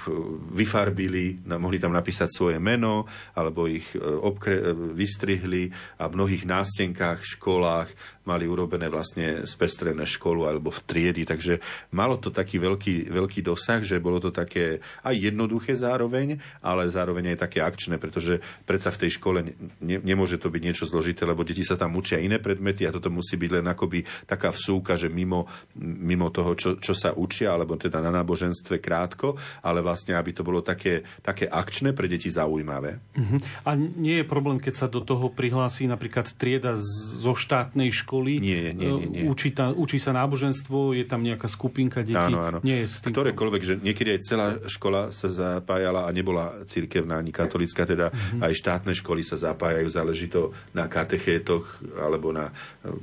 [0.53, 3.07] vyfarbili, mohli tam napísať svoje meno,
[3.39, 5.71] alebo ich e, obkre, vystrihli
[6.03, 7.89] a v mnohých nástenkách, školách
[8.29, 11.65] mali urobené vlastne spestrené školu alebo v triedy, takže
[11.97, 17.33] malo to taký veľký, veľký dosah, že bolo to také aj jednoduché zároveň, ale zároveň
[17.33, 19.39] aj také akčné, pretože predsa v tej škole
[19.81, 23.09] ne, nemôže to byť niečo zložité, lebo deti sa tam učia iné predmety a toto
[23.09, 25.49] musí byť len akoby taká vsúka, že mimo,
[25.81, 30.43] mimo toho, čo, čo sa učia, alebo teda na náboženstve krátko, ale vlastne, aby to
[30.43, 32.99] bolo také, také akčné pre deti zaujímavé.
[33.15, 33.39] Uh-huh.
[33.63, 38.75] A nie je problém, keď sa do toho prihlási napríklad trieda zo štátnej školy, nie,
[38.75, 39.23] nie, nie, nie.
[39.31, 42.19] Učí, ta, učí sa náboženstvo, je tam nejaká skupinka detí.
[42.19, 42.59] Áno, áno.
[42.67, 47.23] Nie je s tým Ktorékoľvek, že niekedy aj celá škola sa zapájala a nebola cirkevná
[47.23, 48.45] ani katolická, teda uh-huh.
[48.45, 52.51] aj štátne školy sa zapájajú, záleží to na katechétoch alebo na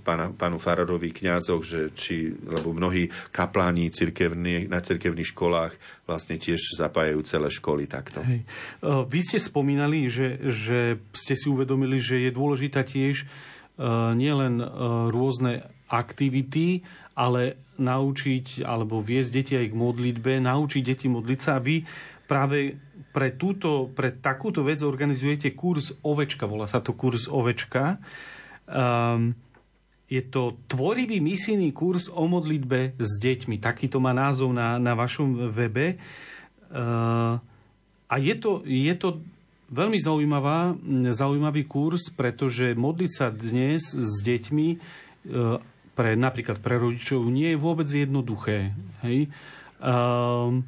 [0.04, 5.74] pána, pánu Fararovi kňazoch, že či, lebo mnohí kapláni cirkevní, na cirkevných školách
[6.06, 8.22] vlastne tiež zapájajú celé školy takto.
[8.22, 8.46] Hej.
[8.84, 13.26] Vy ste spomínali, že, že ste si uvedomili, že je dôležitá tiež
[13.80, 14.64] nielen
[15.12, 16.82] rôzne aktivity,
[17.16, 21.60] ale naučiť alebo viesť deti aj k modlitbe, naučiť deti modliť sa.
[21.60, 21.84] Vy
[22.28, 22.80] práve
[23.16, 28.00] pre, túto, pre takúto vec organizujete kurz Ovečka, volá sa to kurz Ovečka.
[28.68, 29.36] Um,
[30.06, 33.58] je to tvorivý misijný kurz o modlitbe s deťmi.
[33.58, 35.98] Takýto má názov na, na vašom webe.
[36.70, 37.40] Uh,
[38.06, 39.24] a je to, je to
[39.70, 40.78] veľmi zaujímavá,
[41.14, 45.58] zaujímavý kurz, pretože modliť sa dnes s deťmi uh,
[45.96, 48.76] pre, napríklad pre rodičov nie je vôbec jednoduché.
[49.02, 49.32] Hej?
[49.80, 50.68] Um,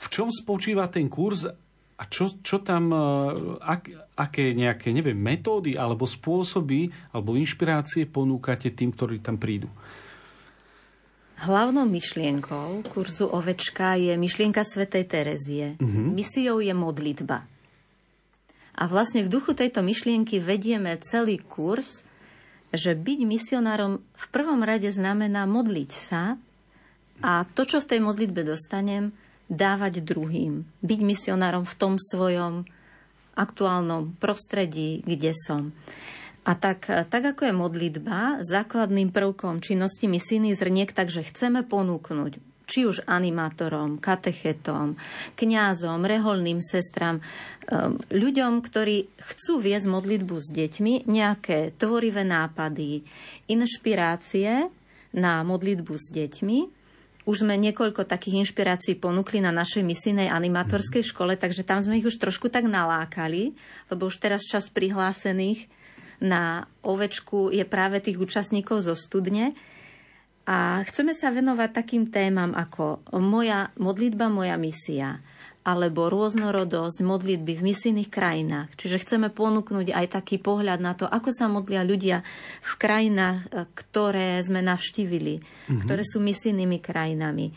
[0.00, 1.44] v čom spočíva ten kurz
[2.00, 3.04] a čo, čo tam, e,
[3.60, 9.68] ak, aké nejaké, neviem, metódy alebo spôsoby alebo inšpirácie ponúkate tým, ktorí tam prídu?
[11.44, 15.76] Hlavnou myšlienkou kurzu Ovečka je myšlienka svätej Terezie.
[15.76, 16.08] Uh-huh.
[16.08, 17.44] Misiou je modlitba.
[18.80, 22.00] A vlastne v duchu tejto myšlienky vedieme celý kurz,
[22.72, 26.40] že byť misionárom v prvom rade znamená modliť sa
[27.20, 29.12] a to, čo v tej modlitbe dostanem,
[29.52, 32.64] dávať druhým, byť misionárom v tom svojom
[33.36, 35.76] aktuálnom prostredí, kde som.
[36.48, 42.86] A tak, tak ako je modlitba základným prvkom činnosti misijných zrniek, takže chceme ponúknuť či
[42.86, 44.94] už animátorom, katechetom,
[45.34, 53.02] kňazom, reholným sestram, um, ľuďom, ktorí chcú viesť modlitbu s deťmi, nejaké tvorivé nápady,
[53.50, 54.70] inšpirácie
[55.10, 56.58] na modlitbu s deťmi,
[57.28, 62.08] už sme niekoľko takých inšpirácií ponúkli na našej misijnej animatorskej škole, takže tam sme ich
[62.08, 63.52] už trošku tak nalákali,
[63.92, 65.68] lebo už teraz čas prihlásených
[66.20, 69.52] na ovečku je práve tých účastníkov zo studne.
[70.50, 75.22] A chceme sa venovať takým témam ako moja modlitba, moja misia,
[75.62, 78.74] alebo rôznorodosť modlitby v misijných krajinách.
[78.74, 82.26] Čiže chceme ponúknuť aj taký pohľad na to, ako sa modlia ľudia
[82.66, 85.80] v krajinách, e, ktoré sme navštívili, mm-hmm.
[85.86, 87.54] ktoré sú misijnými krajinami.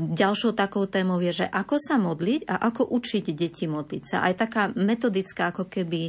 [0.00, 4.24] Ďalšou takou témou je, že ako sa modliť a ako učiť deti modliť sa.
[4.24, 6.08] Aj taká metodická ako keby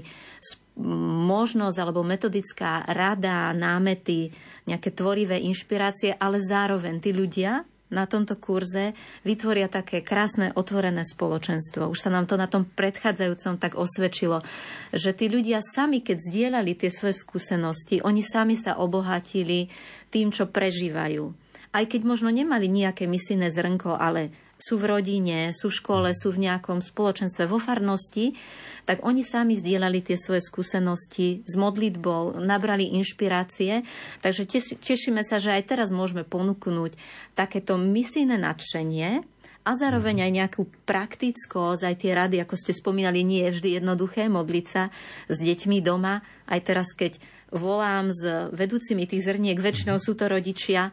[1.28, 4.32] možnosť alebo metodická rada, námety,
[4.70, 8.93] nejaké tvorivé inšpirácie, ale zároveň tí ľudia, na tomto kurze
[9.26, 11.89] vytvoria také krásne otvorené spoločenstvo.
[11.89, 14.45] Už sa nám to na tom predchádzajúcom tak osvedčilo,
[14.93, 19.74] že tí ľudia sami, keď zdieľali tie svoje skúsenosti, oni sami sa obohatili
[20.13, 21.34] tým, čo prežívajú.
[21.70, 26.36] Aj keď možno nemali nejaké misijné zrnko, ale sú v rodine, sú v škole, sú
[26.36, 28.36] v nejakom spoločenstve, vo farnosti,
[28.84, 33.88] tak oni sami zdieľali tie svoje skúsenosti s modlitbou, nabrali inšpirácie.
[34.20, 34.43] Takže
[34.84, 36.99] tešíme sa, že aj teraz môžeme ponúknuť
[37.39, 39.24] takéto misijné nadšenie,
[39.68, 44.26] a zároveň aj nejakú praktickosť, aj tie rady, ako ste spomínali, nie je vždy jednoduché
[44.32, 44.89] modliť sa
[45.28, 46.26] s deťmi doma.
[46.47, 47.20] Aj teraz, keď
[47.53, 50.89] volám s vedúcimi tých zrniek, väčšinou sú to rodičia,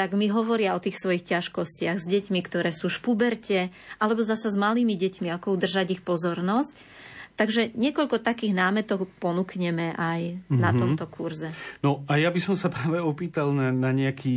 [0.00, 3.68] tak mi hovoria o tých svojich ťažkostiach s deťmi, ktoré sú v špuberte,
[4.00, 6.80] alebo zasa s malými deťmi, ako udržať ich pozornosť.
[7.36, 10.56] Takže niekoľko takých námetok ponúkneme aj mm-hmm.
[10.56, 10.78] na mhm.
[10.80, 11.52] tomto kurze.
[11.84, 14.32] No a ja by som sa práve opýtal na, na nejaký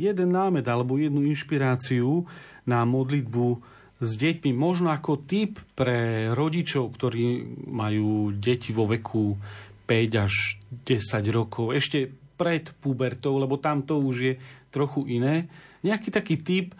[0.00, 2.24] jeden námet alebo jednu inšpiráciu
[2.64, 3.60] na modlitbu
[4.00, 9.36] s deťmi, možno ako typ pre rodičov, ktorí majú deti vo veku
[9.84, 10.56] 5 až
[10.88, 14.34] 10 rokov, ešte pred pubertou, lebo tam to už je
[14.74, 15.46] trochu iné.
[15.86, 16.74] Nejaký taký typ,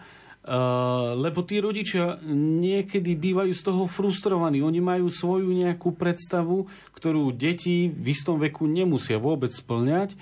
[0.45, 2.21] Uh, lebo tí rodičia
[2.61, 4.61] niekedy bývajú z toho frustrovaní.
[4.61, 10.13] Oni majú svoju nejakú predstavu, ktorú deti v istom veku nemusia vôbec splňať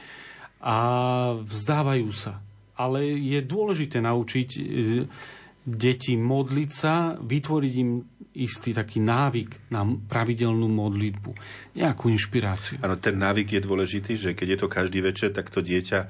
[0.64, 0.78] a
[1.44, 2.40] vzdávajú sa.
[2.80, 4.64] Ale je dôležité naučiť uh,
[5.64, 8.04] deti modliť sa, vytvoriť im
[8.34, 11.32] istý taký návyk na pravidelnú modlitbu,
[11.78, 12.82] nejakú inšpiráciu.
[12.82, 16.08] Áno, ten návyk je dôležitý, že keď je to každý večer, tak to dieťa e,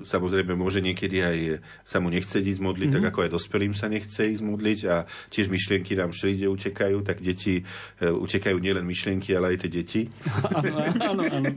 [0.00, 1.38] samozrejme môže niekedy aj
[1.84, 3.04] sa mu nechce ísť modliť, mm-hmm.
[3.04, 7.20] tak ako aj dospelým sa nechce ísť modliť a tiež myšlienky nám všade utekajú, tak
[7.20, 7.60] deti
[8.00, 10.00] e, utekajú nielen myšlienky, ale aj tie deti.
[10.56, 10.72] áno,
[11.04, 11.50] áno, áno.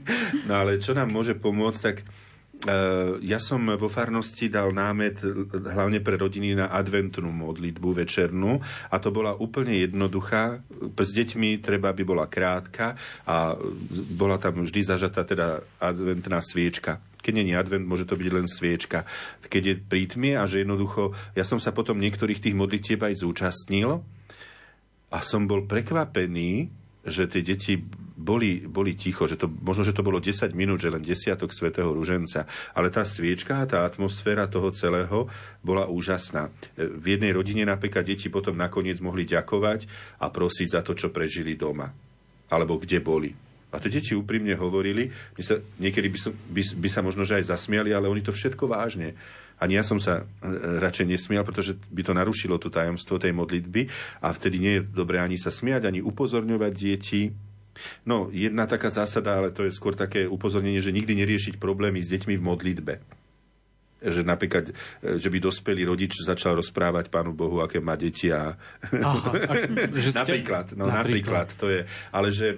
[0.44, 2.04] No ale čo nám môže pomôcť, tak
[3.24, 8.60] ja som vo farnosti dal námet hlavne pre rodiny na adventnú modlitbu večernú
[8.92, 10.60] a to bola úplne jednoduchá.
[10.92, 12.92] S deťmi treba, aby bola krátka
[13.24, 13.56] a
[14.12, 18.48] bola tam vždy zažatá teda adventná sviečka keď nie je advent, môže to byť len
[18.48, 19.04] sviečka.
[19.44, 24.00] Keď je prítmie a že jednoducho, ja som sa potom niektorých tých modlitieb aj zúčastnil
[25.12, 26.72] a som bol prekvapený,
[27.04, 27.76] že tie deti
[28.20, 31.88] boli, boli ticho, že to, možno, že to bolo 10 minút, že len desiatok svätého
[31.88, 32.44] Ruženca,
[32.76, 35.24] ale tá sviečka, tá atmosféra toho celého
[35.64, 36.52] bola úžasná.
[36.76, 39.88] V jednej rodine napríklad deti potom nakoniec mohli ďakovať
[40.20, 41.88] a prosiť za to, čo prežili doma.
[42.52, 43.32] Alebo kde boli.
[43.70, 47.38] A tie deti úprimne hovorili, my sa, niekedy by, som, by, by sa možno že
[47.38, 49.14] aj zasmiali, ale oni to všetko vážne.
[49.62, 50.50] Ani ja som sa e,
[50.82, 53.86] radšej nesmial, pretože by to narušilo to tajomstvo tej modlitby
[54.24, 57.30] a vtedy nie je dobré ani sa smiať, ani upozorňovať deti,
[58.04, 62.10] No, jedna taká zásada, ale to je skôr také upozornenie, že nikdy neriešiť problémy s
[62.12, 62.94] deťmi v modlitbe
[64.00, 64.72] že napríklad,
[65.04, 68.56] e, že by dospelý rodič začal rozprávať Pánu Bohu, aké má deti a...
[68.80, 69.52] Aha, a
[69.92, 70.20] že ste...
[70.24, 71.52] napríklad, no napríklad.
[71.52, 72.56] napríklad, to je, ale že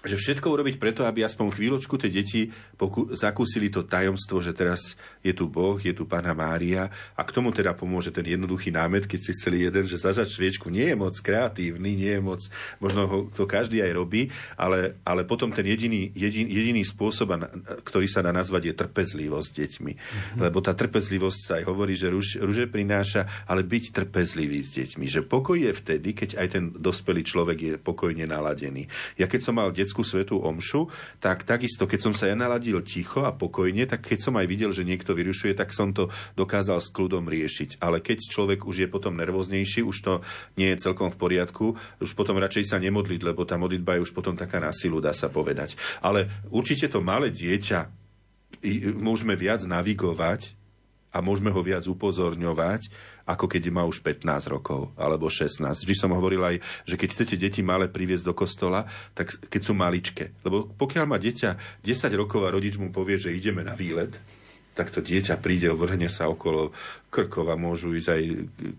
[0.00, 2.48] že všetko urobiť preto, aby aspoň chvíľočku tie deti
[2.80, 7.34] poku- zakúsili to tajomstvo, že teraz je tu Boh, je tu Pána Mária a k
[7.36, 10.96] tomu teda pomôže ten jednoduchý námet, keď si chceli jeden, že zažať sviečku nie je
[10.96, 12.40] moc kreatívny, nie je moc,
[12.80, 17.36] možno ho to každý aj robí, ale, ale potom ten jediný, jedin, jediný spôsob,
[17.84, 19.92] ktorý sa dá nazvať, je trpezlivosť s deťmi.
[19.92, 20.38] Mm-hmm.
[20.40, 25.04] Lebo tá trpezlivosť sa aj hovorí, že ruž, ruže prináša, ale byť trpezlivý s deťmi.
[25.04, 28.88] Že pokoj je vtedy, keď aj ten dospelý človek je pokojne naladený.
[29.20, 30.86] Ja keď som mal det- detskú svetú omšu,
[31.18, 34.70] tak takisto, keď som sa ja naladil ticho a pokojne, tak keď som aj videl,
[34.70, 36.06] že niekto vyrušuje, tak som to
[36.38, 37.82] dokázal s kľudom riešiť.
[37.82, 40.12] Ale keď človek už je potom nervóznejší, už to
[40.54, 44.14] nie je celkom v poriadku, už potom radšej sa nemodliť, lebo tá modlitba je už
[44.14, 45.74] potom taká na silu, dá sa povedať.
[45.98, 47.90] Ale určite to malé dieťa
[48.94, 50.59] môžeme viac navigovať
[51.10, 52.90] a môžeme ho viac upozorňovať,
[53.26, 55.62] ako keď má už 15 rokov alebo 16.
[55.62, 56.56] Vždy som hovoril aj,
[56.86, 60.34] že keď chcete deti malé priviesť do kostola, tak keď sú maličké.
[60.46, 64.18] Lebo pokiaľ má dieťa 10 rokov a rodič mu povie, že ideme na výlet,
[64.80, 66.72] tak to dieťa príde, vrhne sa okolo
[67.12, 68.22] krkova, môžu ísť aj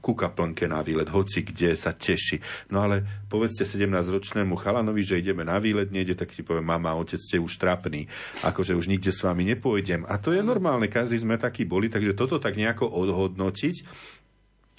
[0.02, 2.42] ku kaplnke na výlet, hoci kde sa teší.
[2.74, 7.22] No ale povedzte 17-ročnému chalanovi, že ideme na výlet, nejde, tak ti povie, mama, otec,
[7.22, 8.10] ste už trapný,
[8.42, 10.10] akože už nikde s vami nepôjdem.
[10.10, 13.86] A to je normálne, každý sme takí boli, takže toto tak nejako odhodnotiť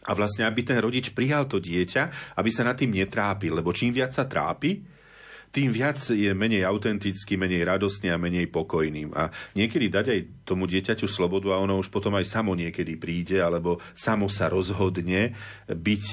[0.02, 3.94] a vlastne, aby ten rodič prijal to dieťa, aby sa nad tým netrápil, lebo čím
[3.94, 4.82] viac sa trápi,
[5.52, 9.12] tým viac je menej autentický, menej radostný a menej pokojným.
[9.12, 13.36] A niekedy dať aj tomu dieťaťu slobodu a ono už potom aj samo niekedy príde,
[13.44, 15.36] alebo samo sa rozhodne
[15.68, 16.04] byť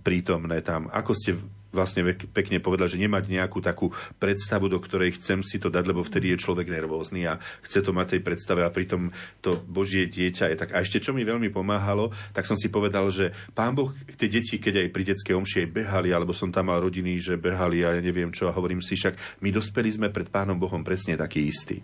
[0.00, 0.88] prítomné tam.
[0.88, 1.36] Ako ste
[1.74, 6.00] vlastne pekne povedal, že nemať nejakú takú predstavu, do ktorej chcem si to dať, lebo
[6.00, 9.10] vtedy je človek nervózny a chce to mať tej predstave a pritom
[9.44, 10.72] to Božie dieťa je tak.
[10.72, 14.56] A ešte čo mi veľmi pomáhalo, tak som si povedal, že pán Boh, tie deti,
[14.56, 18.00] keď aj pri detskej omši behali, alebo som tam mal rodiny, že behali a ja
[18.00, 21.82] neviem čo, a hovorím si však, my dospeli sme pred pánom Bohom presne taký istý.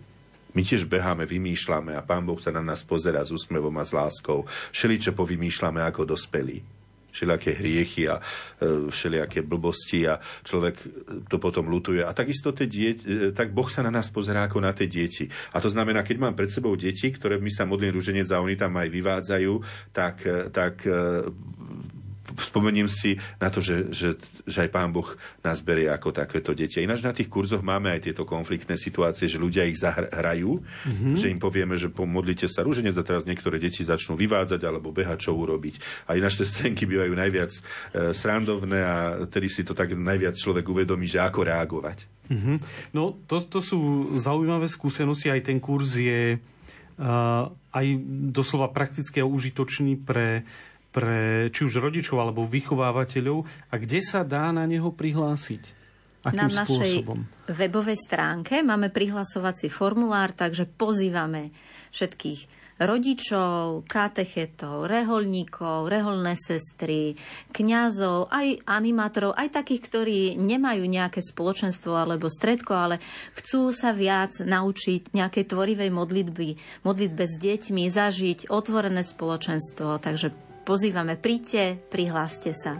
[0.53, 3.89] My tiež beháme, vymýšľame a Pán Boh sa na nás pozera s úsmevom a s
[3.89, 4.45] láskou.
[4.69, 6.82] Všeličo povymýšľame ako dospelí
[7.13, 10.75] všelijaké hriechy a e, všelijaké blbosti a človek
[11.29, 12.01] to potom lutuje.
[12.01, 15.29] A takisto tie dieť, e, tak Boh sa na nás pozerá ako na tie deti.
[15.53, 18.57] A to znamená, keď mám pred sebou deti, ktoré mi sa modlím rúženec a oni
[18.57, 19.53] tam aj vyvádzajú,
[19.93, 20.75] tak, e, tak
[22.37, 25.07] spomeniem si na to, že, že, že aj Pán Boh
[25.45, 26.81] nás berie ako takéto deti.
[26.81, 31.15] Ináč na tých kurzoch máme aj tieto konfliktné situácie, že ľudia ich zahrajú, mm-hmm.
[31.17, 35.29] že im povieme, že pomodlite sa rúženec a teraz niektoré deti začnú vyvádzať alebo behať,
[35.29, 36.07] čo urobiť.
[36.09, 37.61] A ináč tie scénky bývajú najviac e,
[38.13, 38.95] srandovné a
[39.29, 41.97] tedy si to tak najviac človek uvedomí, že ako reagovať.
[42.31, 42.57] Mm-hmm.
[42.95, 43.79] No to, to sú
[44.15, 47.85] zaujímavé skúsenosti, aj ten kurz je uh, aj
[48.31, 50.47] doslova prakticky a užitočný pre
[50.93, 53.43] pre či už rodičov alebo vychovávateľov
[53.73, 55.81] a kde sa dá na neho prihlásiť?
[56.23, 57.19] Akým na našej spôsobom?
[57.51, 61.51] webovej stránke máme prihlasovací formulár, takže pozývame
[61.91, 67.13] všetkých rodičov, katechetov, reholníkov, reholné sestry,
[67.53, 72.95] kňazov, aj animátorov, aj takých, ktorí nemajú nejaké spoločenstvo alebo stredko, ale
[73.37, 76.49] chcú sa viac naučiť nejakej tvorivej modlitby,
[76.81, 80.01] modlitbe s deťmi, zažiť otvorené spoločenstvo.
[80.01, 82.79] Takže pozývame, príďte, prihláste sa.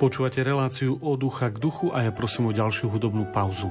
[0.00, 3.68] Počúvate reláciu od ducha k duchu a ja prosím o ďalšiu hudobnú pauzu.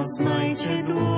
[0.00, 1.09] Nás, majte dôveru,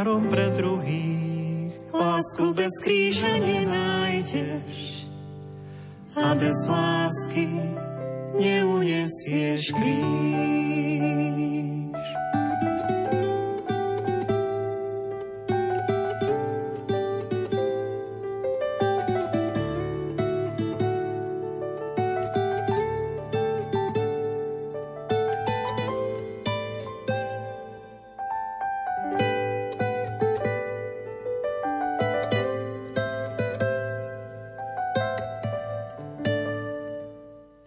[0.00, 1.76] darom pre druhých.
[1.92, 3.36] Lásku bez kríža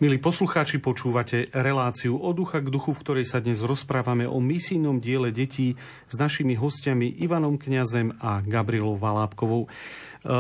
[0.04, 5.00] Milí poslucháči, počúvate reláciu od ducha k duchu, v ktorej sa dnes rozprávame o misijnom
[5.00, 5.80] diele detí
[6.12, 9.64] s našimi hostiami Ivanom Kňazem a Gabrielou Valábkovou.
[9.64, 9.70] E,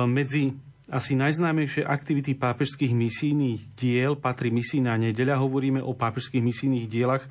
[0.03, 0.51] medzi
[0.91, 5.39] asi najznámejšie aktivity pápežských misijných diel patrí misijná nedeľa.
[5.39, 7.23] Hovoríme o pápežských misijných dielach,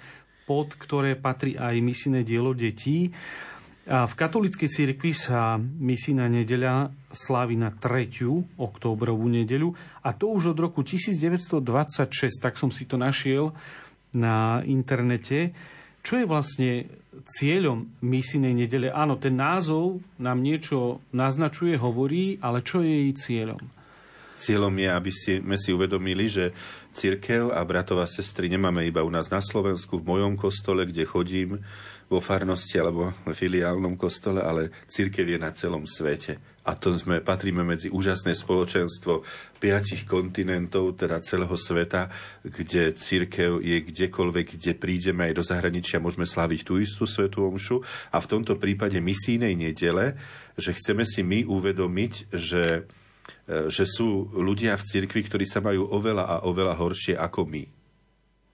[0.49, 3.13] pod ktoré patrí aj misijné dielo detí.
[3.83, 8.15] A v katolíckej cirkvi sa misijná nedeľa slávi na 3.
[8.55, 9.75] októbrovú nedeľu
[10.07, 11.59] a to už od roku 1926,
[12.39, 13.51] tak som si to našiel
[14.15, 15.51] na internete.
[16.07, 16.71] Čo je vlastne
[17.27, 18.87] cieľom misijnej nedele?
[18.95, 23.63] Áno, ten názov nám niečo naznačuje, hovorí, ale čo je jej cieľom?
[24.39, 26.51] Cieľom je, aby sme si uvedomili, že
[26.95, 31.07] církev a bratov a sestry nemáme iba u nás na Slovensku, v mojom kostole, kde
[31.07, 31.63] chodím,
[32.13, 36.37] vo farnosti alebo v filiálnom kostole, ale církev je na celom svete.
[36.63, 39.25] A to sme, patríme medzi úžasné spoločenstvo
[39.59, 42.13] piatich kontinentov, teda celého sveta,
[42.45, 47.81] kde církev je kdekoľvek, kde prídeme aj do zahraničia, môžeme slaviť tú istú svetú omšu.
[48.15, 50.15] A v tomto prípade misijnej nedele,
[50.55, 52.87] že chceme si my uvedomiť, že,
[53.49, 57.82] e, že sú ľudia v cirkvi, ktorí sa majú oveľa a oveľa horšie ako my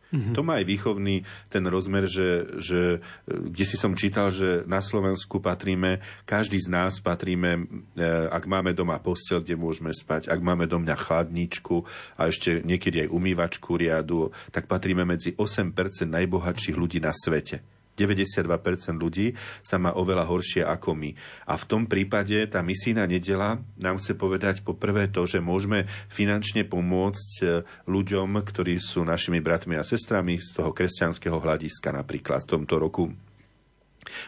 [0.08, 0.34] Mm-hmm.
[0.34, 1.16] To má aj výchovný
[1.52, 6.96] ten rozmer, že, že kde si som čítal, že na Slovensku patríme, každý z nás
[6.96, 8.02] patríme, e,
[8.32, 11.84] ak máme doma postel, kde môžeme spať, ak máme doma chladničku
[12.16, 15.76] a ešte niekedy aj umývačku riadu, tak patríme medzi 8%
[16.08, 17.77] najbohatších ľudí na svete.
[17.98, 18.46] 92%
[18.94, 21.10] ľudí sa má oveľa horšie ako my.
[21.50, 26.62] A v tom prípade tá misijná nedela nám chce povedať poprvé to, že môžeme finančne
[26.62, 27.46] pomôcť e,
[27.90, 33.10] ľuďom, ktorí sú našimi bratmi a sestrami z toho kresťanského hľadiska napríklad v tomto roku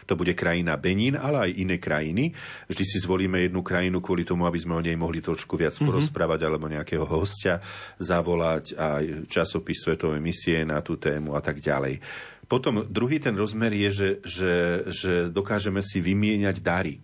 [0.07, 2.37] to bude krajina Benín, ale aj iné krajiny.
[2.69, 5.89] Vždy si zvolíme jednu krajinu kvôli tomu, aby sme o nej mohli trošku viac mm-hmm.
[5.89, 7.59] porozprávať alebo nejakého hostia
[7.97, 12.01] zavolať aj časopis Svetové misie na tú tému a tak ďalej.
[12.51, 14.55] Potom druhý ten rozmer je, že, že,
[14.91, 16.99] že dokážeme si vymieňať dary.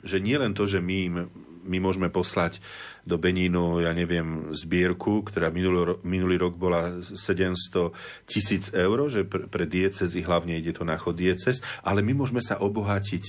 [0.00, 1.28] Že nie len to, že my,
[1.68, 2.64] my môžeme poslať
[3.04, 7.92] do Benínu, ja neviem, zbierku, ktorá minulý, minulý rok bola 700
[8.24, 12.40] tisíc eur, že pre, pre diecezy, hlavne ide to na chod dieces, ale my môžeme
[12.40, 13.24] sa obohatiť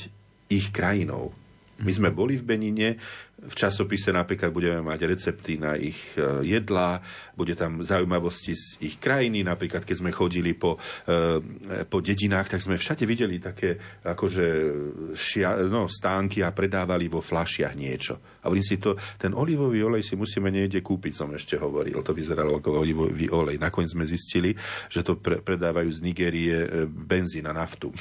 [0.48, 1.36] ich krajinou.
[1.80, 2.90] My sme boli v Benine,
[3.40, 7.00] v časopise napríklad budeme mať recepty na ich e, jedlá,
[7.40, 10.76] bude tam zaujímavosti z ich krajiny, napríklad keď sme chodili po,
[11.08, 11.40] e,
[11.88, 14.46] po dedinách, tak sme všade videli také akože
[15.16, 18.20] šia, no, stánky a predávali vo flašiach niečo.
[18.44, 22.04] A hovorím si to, ten olivový olej si musíme niekde kúpiť, som ešte hovoril.
[22.04, 23.56] To vyzeralo ako olivový olej.
[23.56, 24.52] Nakoniec sme zistili,
[24.92, 27.96] že to pre, predávajú z Nigérie e, benzín a naftu.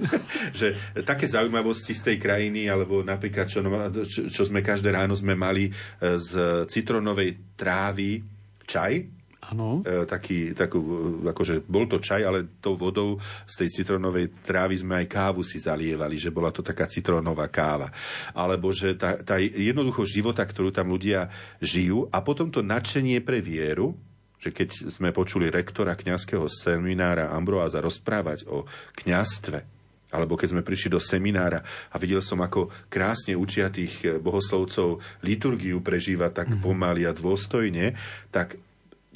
[0.58, 0.74] že
[1.06, 3.62] také zaujímavosti z tej krajiny, alebo napríklad, čo,
[4.02, 5.72] čo, čo sme každý každé ráno sme mali e,
[6.16, 8.24] z citronovej trávy
[8.64, 9.20] čaj,
[9.50, 9.84] Áno.
[9.84, 10.80] E, taký, takú,
[11.26, 15.60] akože bol to čaj, ale tou vodou z tej citronovej trávy sme aj kávu si
[15.60, 17.92] zalievali, že bola to taká citronová káva.
[18.32, 21.28] Alebo že tá, tá jednoducho života, ktorú tam ľudia
[21.60, 23.92] žijú a potom to nadšenie pre vieru,
[24.40, 28.64] že keď sme počuli rektora kňazského seminára Ambroáza rozprávať o
[29.02, 29.79] kňastve,
[30.10, 35.02] alebo keď sme prišli do seminára a videl som, ako krásne učia tých eh, bohoslovcov
[35.22, 36.64] liturgiu prežíva tak mm-hmm.
[36.64, 37.94] pomaly a dôstojne,
[38.34, 38.58] tak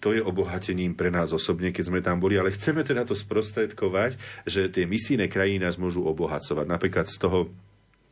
[0.05, 4.21] to je obohatením pre nás osobne, keď sme tam boli, ale chceme teda to sprostredkovať,
[4.45, 6.69] že tie misijné krajiny nás môžu obohacovať.
[6.69, 7.49] Napríklad z toho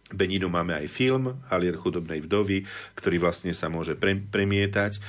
[0.09, 2.65] Beninu máme aj film Halier chudobnej vdovy,
[2.97, 5.01] ktorý vlastne sa môže pre, premietať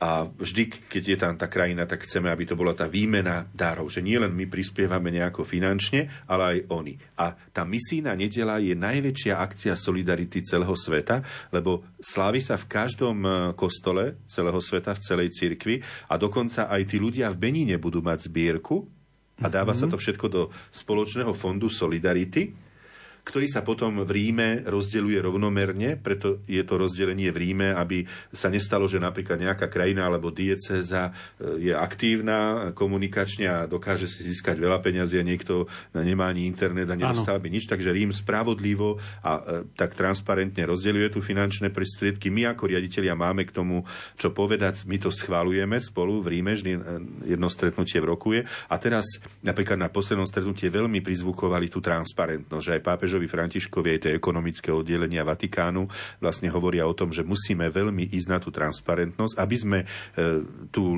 [0.00, 3.92] a vždy, keď je tam tá krajina, tak chceme, aby to bola tá výmena dárov.
[3.92, 6.96] Že nie len my prispievame nejako finančne, ale aj oni.
[7.20, 11.20] A tá misijná nedela je najväčšia akcia solidarity celého sveta,
[11.52, 16.82] lebo slávi sa v každom e, kostole celého sveta, v celej cirkvi a dokonca aj
[16.88, 18.88] tí ľudia v Beníne budú mať zbierku
[19.44, 19.84] a dáva mm-hmm.
[19.84, 22.69] sa to všetko do spoločného fondu Solidarity
[23.24, 28.48] ktorý sa potom v Ríme rozdeľuje rovnomerne, preto je to rozdelenie v Ríme, aby sa
[28.48, 34.56] nestalo, že napríklad nejaká krajina alebo dieceza e, je aktívna komunikačne a dokáže si získať
[34.56, 37.68] veľa peňazí a niekto nemá ani internet a nedostáva by nič.
[37.68, 39.42] Takže Rím spravodlivo a e,
[39.76, 42.32] tak transparentne rozdeľuje tu finančné prostriedky.
[42.32, 43.84] My ako riaditeľia máme k tomu,
[44.16, 44.88] čo povedať.
[44.88, 46.80] My to schválujeme spolu v Ríme, vždy e,
[47.36, 48.42] jedno stretnutie v roku je.
[48.70, 49.06] A teraz
[49.44, 54.12] napríklad na poslednom stretnutí veľmi prizvukovali tú transparentnosť, že aj pápež pápežovi Františkovi aj tie
[54.14, 55.90] ekonomické oddelenia Vatikánu
[56.22, 59.86] vlastne hovoria o tom, že musíme veľmi ísť na tú transparentnosť, aby sme e,
[60.70, 60.94] tu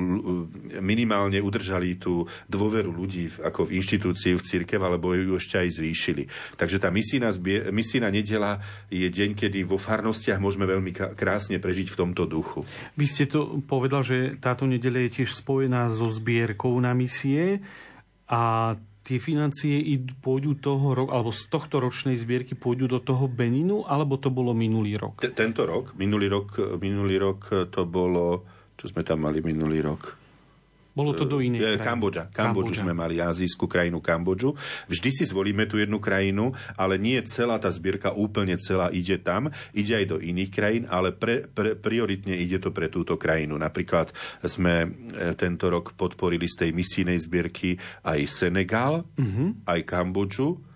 [0.77, 6.29] minimálne udržali tú dôveru ľudí ako v inštitúcii, v církev, alebo ju ešte aj zvýšili.
[6.53, 7.33] Takže tá misína,
[7.73, 8.61] misína nedela
[8.93, 12.61] je deň, kedy vo farnostiach môžeme veľmi krásne prežiť v tomto duchu.
[12.93, 17.65] Vy ste to povedal, že táto nedela je tiež spojená so zbierkou na misie
[18.29, 19.83] a tie financie
[20.23, 24.55] pôjdu toho roku, alebo z tohto ročnej zbierky pôjdu do toho Beninu, alebo to bolo
[24.55, 25.19] minulý rok?
[25.35, 28.47] Tento rok, minulý rok, minulý rok to bolo,
[28.79, 30.22] čo sme tam mali minulý rok?
[30.93, 31.81] Bolo to do inej krajiny.
[31.81, 32.23] Kambodža.
[32.29, 34.53] Kambodžu sme mali, azijskú krajinu Kambodžu.
[34.85, 39.49] Vždy si zvolíme tú jednu krajinu, ale nie celá tá zbierka úplne celá ide tam.
[39.73, 43.57] Ide aj do iných krajín, ale pre, pre, prioritne ide to pre túto krajinu.
[43.57, 44.13] Napríklad
[44.45, 44.87] sme e,
[45.33, 47.73] tento rok podporili z tej misijnej zbierky
[48.05, 49.65] aj Senegal, uh-huh.
[49.65, 50.72] aj Kambodžu,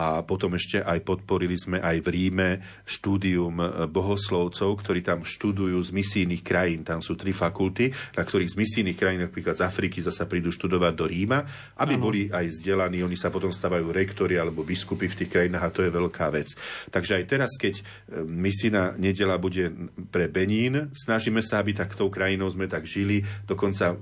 [0.00, 2.48] a potom ešte aj podporili sme aj v Ríme
[2.88, 3.60] štúdium
[3.92, 6.80] bohoslovcov, ktorí tam študujú z misijných krajín.
[6.80, 10.92] Tam sú tri fakulty, na ktorých z misijných krajín, napríklad z Afriky, zasa prídu študovať
[10.96, 11.44] do Ríma,
[11.76, 12.02] aby ano.
[12.08, 13.04] boli aj vzdelaní.
[13.04, 16.56] Oni sa potom stávajú rektori alebo biskupy v tých krajinách a to je veľká vec.
[16.88, 17.82] Takže aj teraz, keď e,
[18.24, 19.68] misijná nedela bude
[20.08, 23.20] pre Benín, snažíme sa, aby tak tou krajinou sme tak žili.
[23.44, 24.00] Dokonca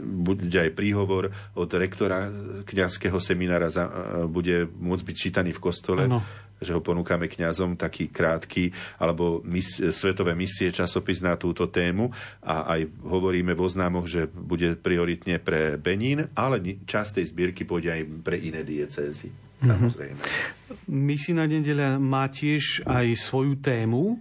[0.00, 2.26] bude aj príhovor od rektora
[2.66, 3.92] kňazského seminára, za, e,
[4.26, 6.04] bude môcť byť čítaný v kostole.
[6.10, 6.22] Ano
[6.60, 8.68] že ho ponúkame kňazom, taký krátky,
[9.00, 12.12] alebo mis, svetové misie, časopis na túto tému
[12.44, 17.90] a aj hovoríme v oznámoch, že bude prioritne pre Benín, ale časť tej zbierky pôjde
[17.96, 19.32] aj pre iné diecézy.
[19.64, 19.68] Mhm.
[19.72, 20.20] Samozrejme.
[20.20, 20.88] Mm-hmm.
[20.88, 24.20] Misijná nedeľa má tiež aj svoju tému,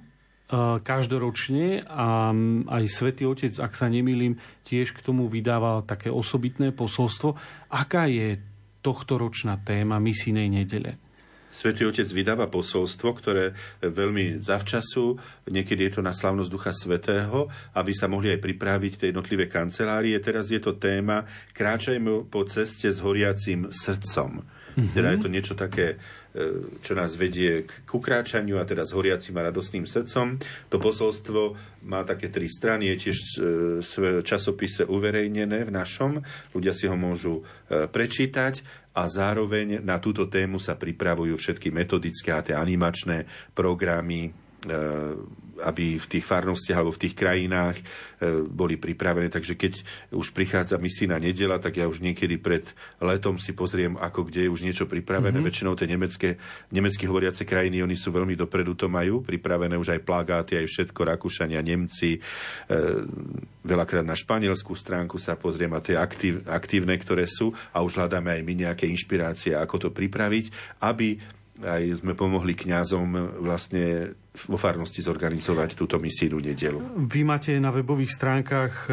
[0.82, 2.34] každoročne a
[2.74, 7.38] aj Svetý Otec, ak sa nemýlim, tiež k tomu vydával také osobitné posolstvo.
[7.70, 8.42] Aká je
[8.82, 10.98] tohtoročná téma misijnej nedele?
[11.50, 15.18] Svetý Otec vydáva posolstvo, ktoré veľmi zavčasu,
[15.50, 20.14] niekedy je to na slavnosť Ducha Svetého, aby sa mohli aj pripraviť tie jednotlivé kancelárie.
[20.22, 21.26] Teraz je to téma
[21.58, 24.46] Kráčajme po ceste s horiacím srdcom.
[24.46, 24.94] Mm-hmm.
[24.94, 25.98] Teda je to niečo také
[26.80, 30.40] čo nás vedie k ukráčaniu a teda s horiacim a radostným srdcom.
[30.72, 31.42] To posolstvo
[31.86, 33.36] má také tri strany, je tiež e,
[33.84, 33.94] v
[34.24, 36.20] časopise uverejnené v našom,
[36.56, 38.64] ľudia si ho môžu e, prečítať
[38.96, 43.24] a zároveň na túto tému sa pripravujú všetky metodické a tie animačné
[43.56, 44.32] programy
[45.64, 47.84] aby v tých farnostiach alebo v tých krajinách e,
[48.48, 49.28] boli pripravené.
[49.28, 49.74] Takže keď
[50.16, 52.66] už prichádza misína nedela, tak ja už niekedy pred
[53.00, 55.36] letom si pozriem, ako kde je už niečo pripravené.
[55.40, 55.50] Mm-hmm.
[55.52, 56.30] Väčšinou tie nemecké,
[56.72, 61.00] nemecky hovoriace krajiny, oni sú veľmi dopredu to majú, pripravené už aj plagáty, aj všetko,
[61.16, 62.18] Rakúšania, Nemci.
[62.18, 62.20] E,
[63.64, 68.34] veľakrát na španielskú stránku sa pozriem a tie aktív, aktívne, ktoré sú a už hľadáme
[68.34, 71.20] aj my nejaké inšpirácie, ako to pripraviť, aby
[71.60, 74.16] aj sme pomohli kňazom vlastne
[74.48, 76.80] vo farnosti zorganizovať túto misijnú nedelu.
[76.96, 78.88] Vy máte na webových stránkach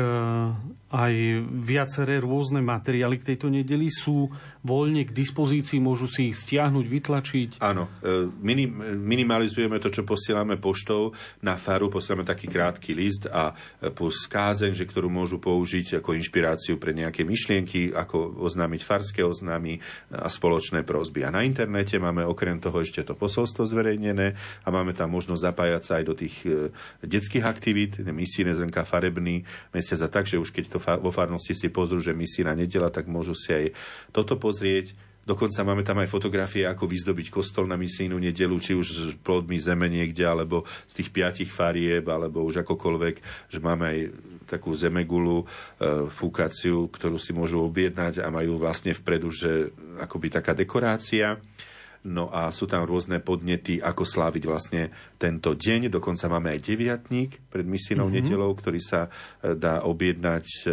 [0.96, 3.92] aj viaceré rôzne materiály k tejto nedeli.
[3.92, 4.32] Sú
[4.64, 7.50] voľne k dispozícii, môžu si ich stiahnuť, vytlačiť?
[7.60, 8.72] Áno, eh, minim,
[9.04, 11.12] minimalizujeme to, čo posielame poštou
[11.44, 16.16] na faru, posielame taký krátky list a eh, plus kázeň, že ktorú môžu použiť ako
[16.16, 19.76] inšpiráciu pre nejaké myšlienky, ako oznámiť farské oznámy
[20.16, 21.28] a spoločné prozby.
[21.28, 24.32] A na internete máme okrem toho ešte to posolstvo zverejnené
[24.64, 26.70] a máme tam možnosť zapájať sa aj do tých e,
[27.02, 29.42] detských aktivít, misijné zrnka, farebný
[29.74, 33.10] mesiac a tak, že už keď to vo farnosti si pozrú, že misína nedela, tak
[33.10, 33.74] môžu si aj
[34.14, 34.94] toto pozrieť.
[35.26, 39.58] Dokonca máme tam aj fotografie, ako vyzdobiť kostol na misijnú nedelu, či už s plodmi
[39.58, 43.98] zeme niekde, alebo z tých piatich farieb, alebo už akokoľvek, že máme aj
[44.46, 45.44] takú zemegulu, e,
[46.14, 51.34] fúkaciu, ktorú si môžu objednať a majú vlastne vpredu, že akoby taká dekorácia.
[52.06, 55.90] No a sú tam rôzne podnety, ako sláviť vlastne tento deň.
[55.90, 58.22] Dokonca máme aj deviatník pred misijnou mm-hmm.
[58.22, 60.70] nedelou, ktorý sa e, dá objednať e, e,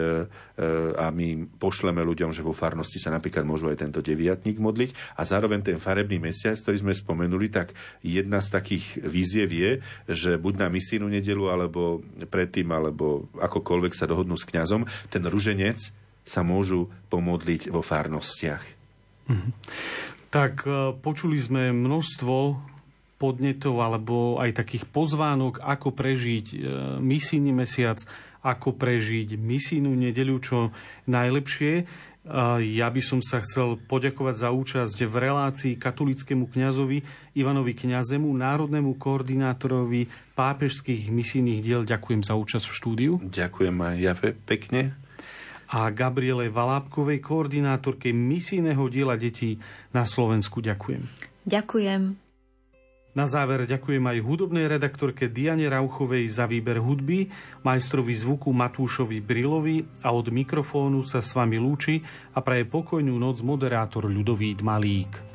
[0.93, 5.17] a my pošleme ľuďom, že vo farnosti sa napríklad môžu aj tento deviatník modliť.
[5.17, 7.73] A zároveň ten farebný mesiac, ktorý sme spomenuli, tak
[8.05, 14.05] jedna z takých víziev je, že buď na misijnú nedelu, alebo predtým, alebo akokoľvek sa
[14.05, 15.81] dohodnú s kňazom, ten ruženec
[16.21, 18.85] sa môžu pomodliť vo farnostiach.
[19.23, 19.51] Mm-hmm.
[20.33, 22.57] Tak e, počuli sme množstvo
[23.21, 26.57] podnetov alebo aj takých pozvánok, ako prežiť e,
[26.97, 28.01] misijný mesiac,
[28.41, 30.59] ako prežiť misijnú nedeľu čo
[31.05, 31.73] najlepšie.
[31.77, 31.83] E,
[32.65, 37.05] ja by som sa chcel poďakovať za účasť v relácii katolickému kňazovi
[37.37, 41.81] Ivanovi Kňazemu, národnému koordinátorovi pápežských misijných diel.
[41.85, 43.13] Ďakujem za účasť v štúdiu.
[43.21, 44.13] Ďakujem aj ja
[44.49, 44.97] pekne
[45.73, 49.57] a Gabriele Valábkovej, koordinátorke misijného diela detí
[49.89, 50.61] na Slovensku.
[50.61, 51.01] Ďakujem.
[51.49, 52.21] Ďakujem.
[53.13, 57.29] Na záver ďakujem aj hudobnej redaktorke Diane Rauchovej za výber hudby,
[57.61, 62.01] majstrovi zvuku Matúšovi Brilovi a od mikrofónu sa s vami lúči
[62.33, 65.32] a praje pokojnú noc moderátor Ľudovít Malík.